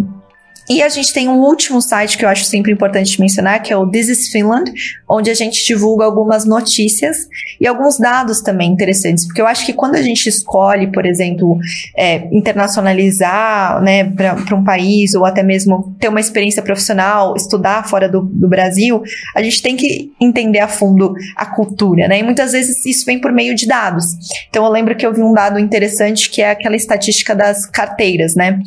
e 0.69 0.83
a 0.83 0.89
gente 0.89 1.11
tem 1.11 1.27
um 1.27 1.39
último 1.39 1.81
site 1.81 2.17
que 2.17 2.23
eu 2.23 2.29
acho 2.29 2.43
sempre 2.45 2.71
importante 2.71 3.19
mencionar, 3.19 3.61
que 3.61 3.73
é 3.73 3.77
o 3.77 3.87
This 3.87 4.09
is 4.09 4.27
Finland, 4.29 4.71
onde 5.09 5.31
a 5.31 5.33
gente 5.33 5.65
divulga 5.65 6.05
algumas 6.05 6.45
notícias 6.45 7.17
e 7.59 7.65
alguns 7.65 7.97
dados 7.97 8.41
também 8.41 8.71
interessantes, 8.71 9.25
porque 9.25 9.41
eu 9.41 9.47
acho 9.47 9.65
que 9.65 9.73
quando 9.73 9.95
a 9.95 10.01
gente 10.01 10.27
escolhe, 10.27 10.91
por 10.91 11.05
exemplo, 11.05 11.57
é, 11.97 12.27
internacionalizar 12.31 13.81
né, 13.81 14.03
para 14.03 14.55
um 14.55 14.63
país 14.63 15.15
ou 15.15 15.25
até 15.25 15.41
mesmo 15.41 15.95
ter 15.99 16.07
uma 16.07 16.19
experiência 16.19 16.61
profissional, 16.61 17.35
estudar 17.35 17.87
fora 17.87 18.07
do, 18.07 18.21
do 18.21 18.47
Brasil, 18.47 19.01
a 19.35 19.41
gente 19.41 19.61
tem 19.63 19.75
que 19.75 20.11
entender 20.21 20.59
a 20.59 20.67
fundo 20.67 21.13
a 21.35 21.45
cultura, 21.47 22.07
né? 22.07 22.19
E 22.19 22.23
muitas 22.23 22.51
vezes 22.51 22.85
isso 22.85 23.05
vem 23.05 23.19
por 23.19 23.31
meio 23.31 23.55
de 23.55 23.67
dados. 23.67 24.05
Então 24.49 24.63
eu 24.63 24.71
lembro 24.71 24.95
que 24.95 25.05
eu 25.05 25.13
vi 25.13 25.21
um 25.21 25.33
dado 25.33 25.57
interessante 25.59 26.29
que 26.29 26.41
é 26.41 26.51
aquela 26.51 26.75
estatística 26.75 27.35
das 27.35 27.65
carteiras, 27.65 28.35
né? 28.35 28.59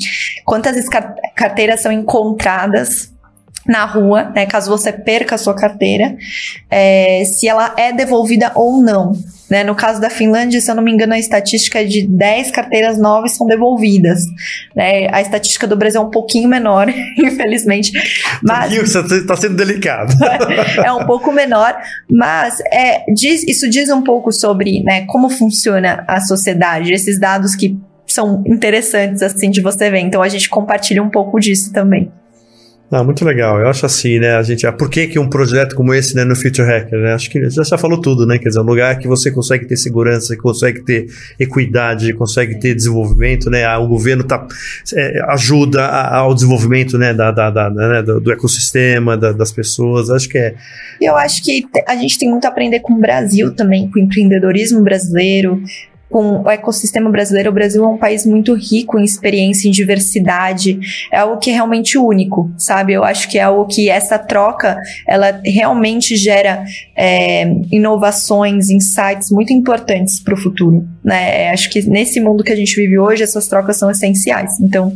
Quantas 0.45 0.89
carteiras 1.35 1.81
são 1.81 1.92
encontradas 1.93 3.13
na 3.67 3.85
rua, 3.85 4.25
né, 4.35 4.45
caso 4.47 4.71
você 4.71 4.93
perca 4.93 5.37
a 5.37 5.39
sua 5.39 5.55
carteira, 5.55 6.17
é, 6.69 7.23
se 7.25 7.47
ela 7.47 7.75
é 7.77 7.93
devolvida 7.93 8.51
ou 8.55 8.83
não. 8.83 9.13
Né? 9.49 9.63
No 9.63 9.75
caso 9.75 10.01
da 10.01 10.09
Finlândia, 10.09 10.61
se 10.63 10.71
eu 10.71 10.75
não 10.75 10.83
me 10.83 10.91
engano, 10.91 11.13
a 11.13 11.19
estatística 11.19 11.81
é 11.81 11.85
de 11.85 12.07
10 12.07 12.51
carteiras 12.53 12.99
novas 12.99 13.37
são 13.37 13.47
devolvidas. 13.47 14.21
Né? 14.75 15.09
A 15.13 15.21
estatística 15.21 15.67
do 15.67 15.77
Brasil 15.77 16.01
é 16.01 16.05
um 16.05 16.11
pouquinho 16.11 16.49
menor, 16.49 16.89
infelizmente. 17.19 17.93
Mas, 18.43 18.75
você 18.75 18.99
está 19.17 19.37
sendo 19.37 19.55
delicado. 19.55 20.15
é 20.83 20.91
um 20.91 21.05
pouco 21.05 21.31
menor, 21.31 21.77
mas 22.11 22.61
é, 22.73 23.05
diz, 23.15 23.47
isso 23.47 23.69
diz 23.69 23.91
um 23.91 24.03
pouco 24.03 24.33
sobre 24.33 24.83
né, 24.83 25.05
como 25.07 25.29
funciona 25.29 26.03
a 26.09 26.21
sociedade, 26.21 26.93
esses 26.93 27.21
dados 27.21 27.55
que 27.55 27.79
são 28.13 28.43
interessantes, 28.47 29.23
assim, 29.23 29.51
de 29.51 29.61
você 29.61 29.91
ver. 29.91 30.01
Então 30.01 30.23
a 30.23 30.29
gente 30.29 30.49
compartilha 30.49 31.03
um 31.03 31.11
pouco 31.11 31.39
disso 31.39 31.73
também. 31.73 32.11
Ah, 32.95 33.03
muito 33.03 33.25
legal. 33.25 33.59
Eu 33.59 33.69
acho 33.69 33.87
assim, 33.87 34.19
né? 34.19 34.37
A 34.37 34.43
gente, 34.43 34.67
ah, 34.67 34.73
por 34.73 34.91
que, 34.91 35.07
que 35.07 35.19
um 35.19 35.27
projeto 35.27 35.75
como 35.75 35.95
esse, 35.95 36.15
né, 36.15 36.25
no 36.25 36.37
Future 36.37 36.69
Hacker, 36.69 36.99
né? 36.99 37.15
Acho 37.15 37.31
que 37.31 37.49
já, 37.49 37.63
já 37.63 37.79
falou 37.79 37.99
tudo, 37.99 38.27
né? 38.27 38.37
Quer 38.37 38.49
dizer, 38.49 38.61
um 38.61 38.65
lugar 38.65 38.99
que 38.99 39.09
você 39.09 39.31
consegue 39.31 39.65
ter 39.65 39.79
segurança, 39.79 40.37
que 40.37 40.43
consegue 40.43 40.85
ter 40.85 41.07
equidade, 41.41 42.13
consegue 42.13 42.61
ter 42.61 42.75
desenvolvimento, 42.75 43.49
né? 43.49 43.65
Ah, 43.65 43.79
o 43.79 43.89
governo 43.89 44.25
tá, 44.25 44.47
é, 44.95 45.23
ajuda 45.31 45.87
ao 45.87 46.35
desenvolvimento, 46.35 46.99
né? 46.99 47.15
Da, 47.15 47.31
da, 47.31 47.49
da 47.49 47.71
né? 47.71 48.03
Do, 48.03 48.21
do, 48.21 48.31
ecossistema, 48.31 49.17
da, 49.17 49.33
das 49.33 49.51
pessoas. 49.51 50.11
Acho 50.11 50.29
que 50.29 50.37
é. 50.37 50.55
Eu 51.01 51.17
acho 51.17 51.43
que 51.43 51.65
a 51.89 51.97
gente 51.97 52.19
tem 52.19 52.29
muito 52.29 52.45
a 52.45 52.49
aprender 52.49 52.81
com 52.81 52.93
o 52.93 53.01
Brasil 53.01 53.55
também, 53.55 53.91
com 53.91 53.99
o 53.99 54.03
empreendedorismo 54.03 54.83
brasileiro, 54.83 55.63
com 56.13 56.43
o 56.43 56.51
ecossistema 56.51 57.11
brasileiro, 57.11 57.51
o 57.51 57.55
Brasil 57.55 57.83
é 57.83 57.89
um 57.89 57.97
país 57.97 58.27
muito 58.27 58.55
rico 58.55 58.99
em 58.99 59.05
experiência, 59.05 59.67
em 59.67 59.73
diversidade, 59.73 60.79
é 61.11 61.19
algo 61.19 61.39
que 61.39 61.51
é 61.51 61.55
realmente 61.55 61.97
único, 61.97 62.53
sabe? 62.59 62.93
Eu 62.93 63.03
acho 63.03 63.29
que 63.29 63.39
é 63.39 63.43
algo 63.43 63.67
que 63.67 63.89
essa 63.89 64.19
troca, 64.19 64.79
ela 65.09 65.41
realmente 65.45 66.15
gera 66.15 66.65
é, 66.95 67.45
inovações, 67.73 68.69
insights 68.69 69.31
muito 69.31 69.53
importantes 69.53 70.21
para 70.21 70.35
o 70.35 70.37
futuro. 70.37 70.87
Né? 71.05 71.51
Acho 71.51 71.69
que 71.71 71.83
nesse 71.89 72.21
mundo 72.21 72.45
que 72.45 72.53
a 72.53 72.57
gente 72.57 72.75
vive 72.77 72.99
hoje, 72.99 73.23
essas 73.23 73.49
trocas 73.49 73.77
são 73.77 73.91
essenciais. 73.91 74.61
Então, 74.61 74.93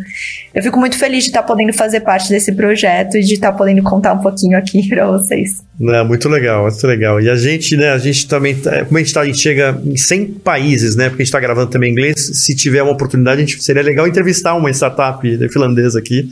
eu 0.55 0.63
fico 0.63 0.79
muito 0.79 0.97
feliz 0.97 1.25
de 1.25 1.31
estar 1.31 1.43
podendo 1.43 1.73
fazer 1.73 2.01
parte 2.01 2.29
desse 2.29 2.53
projeto 2.53 3.17
e 3.17 3.23
de 3.23 3.35
estar 3.35 3.53
podendo 3.53 3.83
contar 3.83 4.13
um 4.13 4.19
pouquinho 4.19 4.57
aqui 4.57 4.87
para 4.89 5.07
vocês. 5.07 5.65
É, 5.79 6.03
muito 6.05 6.29
legal, 6.29 6.63
muito 6.63 6.87
legal. 6.87 7.21
E 7.21 7.29
a 7.29 7.37
gente, 7.37 7.77
né, 7.77 7.91
a 7.91 7.99
gente 7.99 8.27
também, 8.27 8.55
tá, 8.55 8.85
como 8.85 8.97
a 8.97 9.01
gente, 9.01 9.13
tá, 9.13 9.21
a 9.21 9.27
gente 9.27 9.39
chega 9.39 9.79
em 9.85 9.97
100 9.97 10.27
países, 10.35 10.97
né, 10.97 11.09
porque 11.09 11.23
a 11.23 11.25
gente 11.25 11.29
está 11.29 11.41
gravando 11.41 11.71
também 11.71 11.91
em 11.91 11.93
inglês, 11.93 12.15
se 12.17 12.55
tiver 12.55 12.83
uma 12.83 12.93
oportunidade, 12.93 13.43
a 13.43 13.45
gente, 13.45 13.63
seria 13.63 13.83
legal 13.83 14.07
entrevistar 14.07 14.55
uma 14.55 14.71
startup 14.71 15.21
finlandesa 15.51 15.99
aqui, 15.99 16.31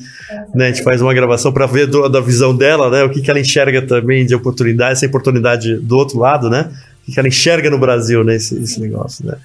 né, 0.55 0.69
a 0.69 0.69
gente 0.69 0.83
faz 0.83 1.03
uma 1.03 1.13
gravação 1.13 1.53
para 1.53 1.67
ver 1.67 1.87
do, 1.87 2.09
da 2.09 2.21
visão 2.21 2.57
dela, 2.57 2.89
né, 2.89 3.05
o 3.05 3.11
que, 3.11 3.21
que 3.21 3.31
ela 3.31 3.41
enxerga 3.41 3.83
também 3.83 4.25
de 4.25 4.35
oportunidade, 4.35 4.93
essa 4.93 5.07
oportunidade 5.07 5.77
do 5.77 5.97
outro 5.97 6.19
lado, 6.19 6.49
né, 6.49 6.71
que, 7.13 7.19
ela 7.19 7.29
enxerga 7.29 7.71
no 7.71 7.79
Brasil, 7.79 8.25
né, 8.25 8.37
esse, 8.37 8.57
esse 8.63 8.81
negócio, 8.81 9.25
né. 9.25 9.37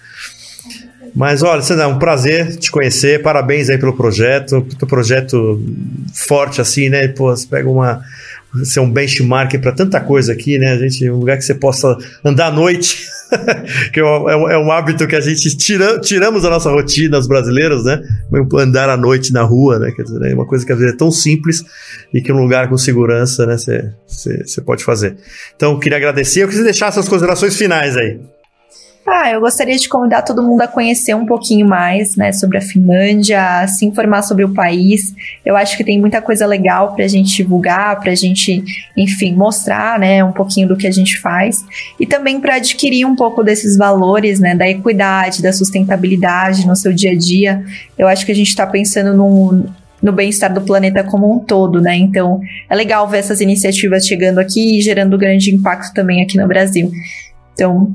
Mas 1.16 1.42
olha, 1.42 1.62
é 1.62 1.88
um 1.88 1.98
prazer 1.98 2.56
te 2.58 2.72
conhecer, 2.72 3.22
parabéns 3.22 3.70
aí 3.70 3.78
pelo 3.78 3.96
projeto, 3.96 4.62
pelo 4.78 4.88
projeto 4.88 5.60
forte 6.14 6.62
assim, 6.62 6.88
né? 6.88 7.08
Pô, 7.08 7.36
você 7.36 7.48
pega 7.48 7.68
uma, 7.68 8.02
ser 8.64 8.80
um 8.80 8.92
benchmark 8.92 9.58
para 9.60 9.72
tanta 9.72 10.00
coisa 10.00 10.34
aqui, 10.34 10.58
né? 10.58 10.74
A 10.74 10.78
gente, 10.78 11.10
um 11.10 11.18
lugar 11.18 11.38
que 11.38 11.44
você 11.44 11.54
possa 11.54 11.98
andar 12.24 12.48
à 12.48 12.52
noite, 12.52 13.06
que 13.94 14.00
é 14.00 14.04
um, 14.04 14.50
é 14.50 14.58
um, 14.58 14.72
hábito 14.72 15.08
que 15.08 15.16
a 15.16 15.22
gente 15.22 15.56
tira, 15.56 16.00
tiramos 16.00 16.44
da 16.44 16.50
nossa 16.50 16.70
rotina, 16.72 17.18
os 17.18 17.28
brasileiros, 17.28 17.84
né? 17.84 18.02
Andar 18.58 18.90
à 18.90 18.98
noite 18.98 19.32
na 19.32 19.44
rua, 19.44 19.80
né? 19.80 19.92
Quer 19.92 20.04
dizer, 20.04 20.32
é 20.32 20.34
uma 20.34 20.46
coisa 20.46 20.66
que 20.66 20.72
às 20.72 20.80
vezes 20.80 20.94
é 20.94 20.98
tão 20.98 21.12
simples 21.12 21.64
e 22.14 22.22
que 22.22 22.32
um 22.32 22.42
lugar 22.42 22.70
com 22.70 22.78
segurança, 22.78 23.46
né? 23.46 23.56
Você 23.58 24.62
pode 24.66 24.84
fazer. 24.84 25.16
Então, 25.56 25.80
queria 25.80 25.98
agradecer. 25.98 26.44
Eu 26.44 26.48
queria 26.48 26.64
deixar 26.64 26.92
suas 26.92 27.08
considerações 27.08 27.56
finais 27.56 27.96
aí. 27.96 28.20
Ah, 29.12 29.32
eu 29.32 29.42
gostaria 29.42 29.76
de 29.76 29.90
convidar 29.90 30.22
todo 30.22 30.44
mundo 30.44 30.62
a 30.62 30.68
conhecer 30.68 31.16
um 31.16 31.26
pouquinho 31.26 31.68
mais, 31.68 32.16
né, 32.16 32.32
sobre 32.32 32.60
a 32.60 32.62
Finlândia, 32.62 33.42
a 33.42 33.68
se 33.68 33.84
informar 33.84 34.22
sobre 34.22 34.46
o 34.46 34.54
país. 34.54 35.16
Eu 35.44 35.58
acho 35.58 35.76
que 35.76 35.84
tem 35.84 36.00
muita 36.00 36.22
coisa 36.22 36.46
legal 36.46 36.94
para 36.94 37.06
a 37.06 37.08
gente 37.08 37.36
divulgar, 37.36 38.00
para 38.00 38.12
a 38.12 38.16
gente, 38.16 38.64
enfim, 38.96 39.34
mostrar, 39.34 39.98
né, 39.98 40.24
um 40.24 40.32
pouquinho 40.32 40.68
do 40.68 40.78
que 40.78 40.86
a 40.86 40.92
gente 40.92 41.20
faz 41.20 41.66
e 42.00 42.06
também 42.06 42.40
para 42.40 42.58
adquirir 42.58 43.04
um 43.04 43.16
pouco 43.16 43.44
desses 43.44 43.76
valores, 43.76 44.40
né, 44.40 44.54
da 44.54 44.70
equidade, 44.70 45.42
da 45.42 45.52
sustentabilidade 45.52 46.68
no 46.68 46.76
seu 46.76 46.94
dia 46.94 47.12
a 47.12 47.18
dia. 47.18 47.64
Eu 47.98 48.08
acho 48.08 48.24
que 48.24 48.32
a 48.32 48.36
gente 48.36 48.50
está 48.50 48.68
pensando 48.68 49.18
num, 49.18 49.66
no 50.04 50.12
bem-estar 50.12 50.54
do 50.54 50.62
planeta 50.62 51.04
como 51.04 51.34
um 51.34 51.40
todo, 51.40 51.82
né? 51.82 51.96
Então, 51.96 52.40
é 52.70 52.76
legal 52.76 53.08
ver 53.08 53.18
essas 53.18 53.42
iniciativas 53.42 54.06
chegando 54.06 54.38
aqui 54.38 54.78
e 54.78 54.82
gerando 54.82 55.18
grande 55.18 55.54
impacto 55.54 55.96
também 55.96 56.22
aqui 56.22 56.38
no 56.38 56.48
Brasil. 56.48 56.92
Então, 57.54 57.92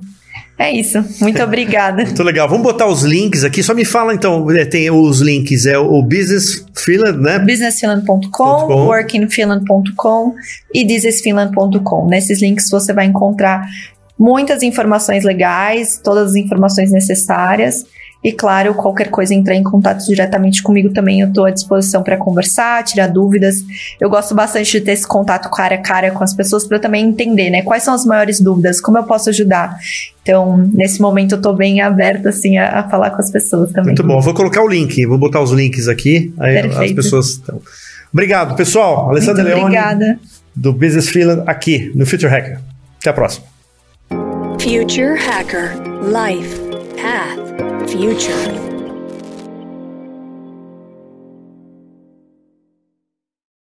é 0.58 0.72
isso. 0.72 1.04
Muito 1.20 1.40
obrigada. 1.44 2.04
Muito 2.04 2.22
legal. 2.22 2.48
Vamos 2.48 2.62
botar 2.62 2.86
os 2.86 3.02
links 3.02 3.44
aqui. 3.44 3.62
Só 3.62 3.74
me 3.74 3.84
fala 3.84 4.14
então, 4.14 4.50
é, 4.50 4.64
tem 4.64 4.90
os 4.90 5.20
links, 5.20 5.66
é 5.66 5.78
o 5.78 6.02
Business 6.02 6.64
Finland, 6.76 7.18
né? 7.18 7.38
businessfinland.com, 7.38 8.86
workingfinland.com 8.86 10.34
e 10.72 10.86
thisisfinland.com. 10.86 12.06
Nesses 12.06 12.40
links 12.40 12.68
você 12.70 12.92
vai 12.92 13.06
encontrar 13.06 13.66
muitas 14.18 14.62
informações 14.62 15.24
legais, 15.24 16.00
todas 16.02 16.30
as 16.30 16.36
informações 16.36 16.92
necessárias 16.92 17.84
e 18.24 18.32
claro, 18.32 18.72
qualquer 18.72 19.10
coisa 19.10 19.34
entrar 19.34 19.54
em 19.54 19.62
contato 19.62 20.02
diretamente 20.06 20.62
comigo 20.62 20.88
também, 20.88 21.20
eu 21.20 21.28
estou 21.28 21.44
à 21.44 21.50
disposição 21.50 22.02
para 22.02 22.16
conversar, 22.16 22.82
tirar 22.82 23.06
dúvidas. 23.06 23.56
Eu 24.00 24.08
gosto 24.08 24.34
bastante 24.34 24.72
de 24.72 24.80
ter 24.80 24.92
esse 24.92 25.06
contato 25.06 25.50
cara 25.50 25.74
a 25.74 25.78
cara 25.78 26.10
com 26.10 26.24
as 26.24 26.32
pessoas 26.32 26.66
para 26.66 26.78
também 26.78 27.04
entender, 27.04 27.50
né, 27.50 27.60
quais 27.60 27.82
são 27.82 27.92
as 27.92 28.06
maiores 28.06 28.40
dúvidas, 28.40 28.80
como 28.80 28.96
eu 28.96 29.04
posso 29.04 29.28
ajudar. 29.28 29.76
Então, 30.22 30.56
nesse 30.72 31.02
momento 31.02 31.32
eu 31.32 31.36
estou 31.36 31.54
bem 31.54 31.82
aberta 31.82 32.30
assim 32.30 32.56
a, 32.56 32.80
a, 32.80 32.88
falar 32.88 33.10
com 33.10 33.20
as 33.20 33.30
pessoas 33.30 33.70
também. 33.72 33.88
Muito 33.88 34.02
bom. 34.02 34.18
Vou 34.22 34.32
colocar 34.32 34.62
o 34.62 34.68
link, 34.68 35.04
vou 35.04 35.18
botar 35.18 35.42
os 35.42 35.50
links 35.50 35.86
aqui, 35.86 36.32
aí 36.40 36.62
Perfeito. 36.62 36.82
as 36.82 36.92
pessoas 36.92 37.28
estão. 37.32 37.60
Obrigado, 38.10 38.56
pessoal. 38.56 39.10
Alessandra 39.10 39.42
Muito 39.42 39.56
Leone 39.56 39.76
obrigada. 39.76 40.18
do 40.56 40.72
Business 40.72 41.10
Freelance 41.10 41.42
aqui 41.46 41.92
no 41.94 42.06
Future 42.06 42.32
Hacker. 42.32 42.58
Até 42.98 43.10
a 43.10 43.12
próxima. 43.12 43.44
Future 44.58 45.18
Hacker 45.18 45.76
Life 46.06 46.63
Path 47.04 47.90
future. 47.90 48.73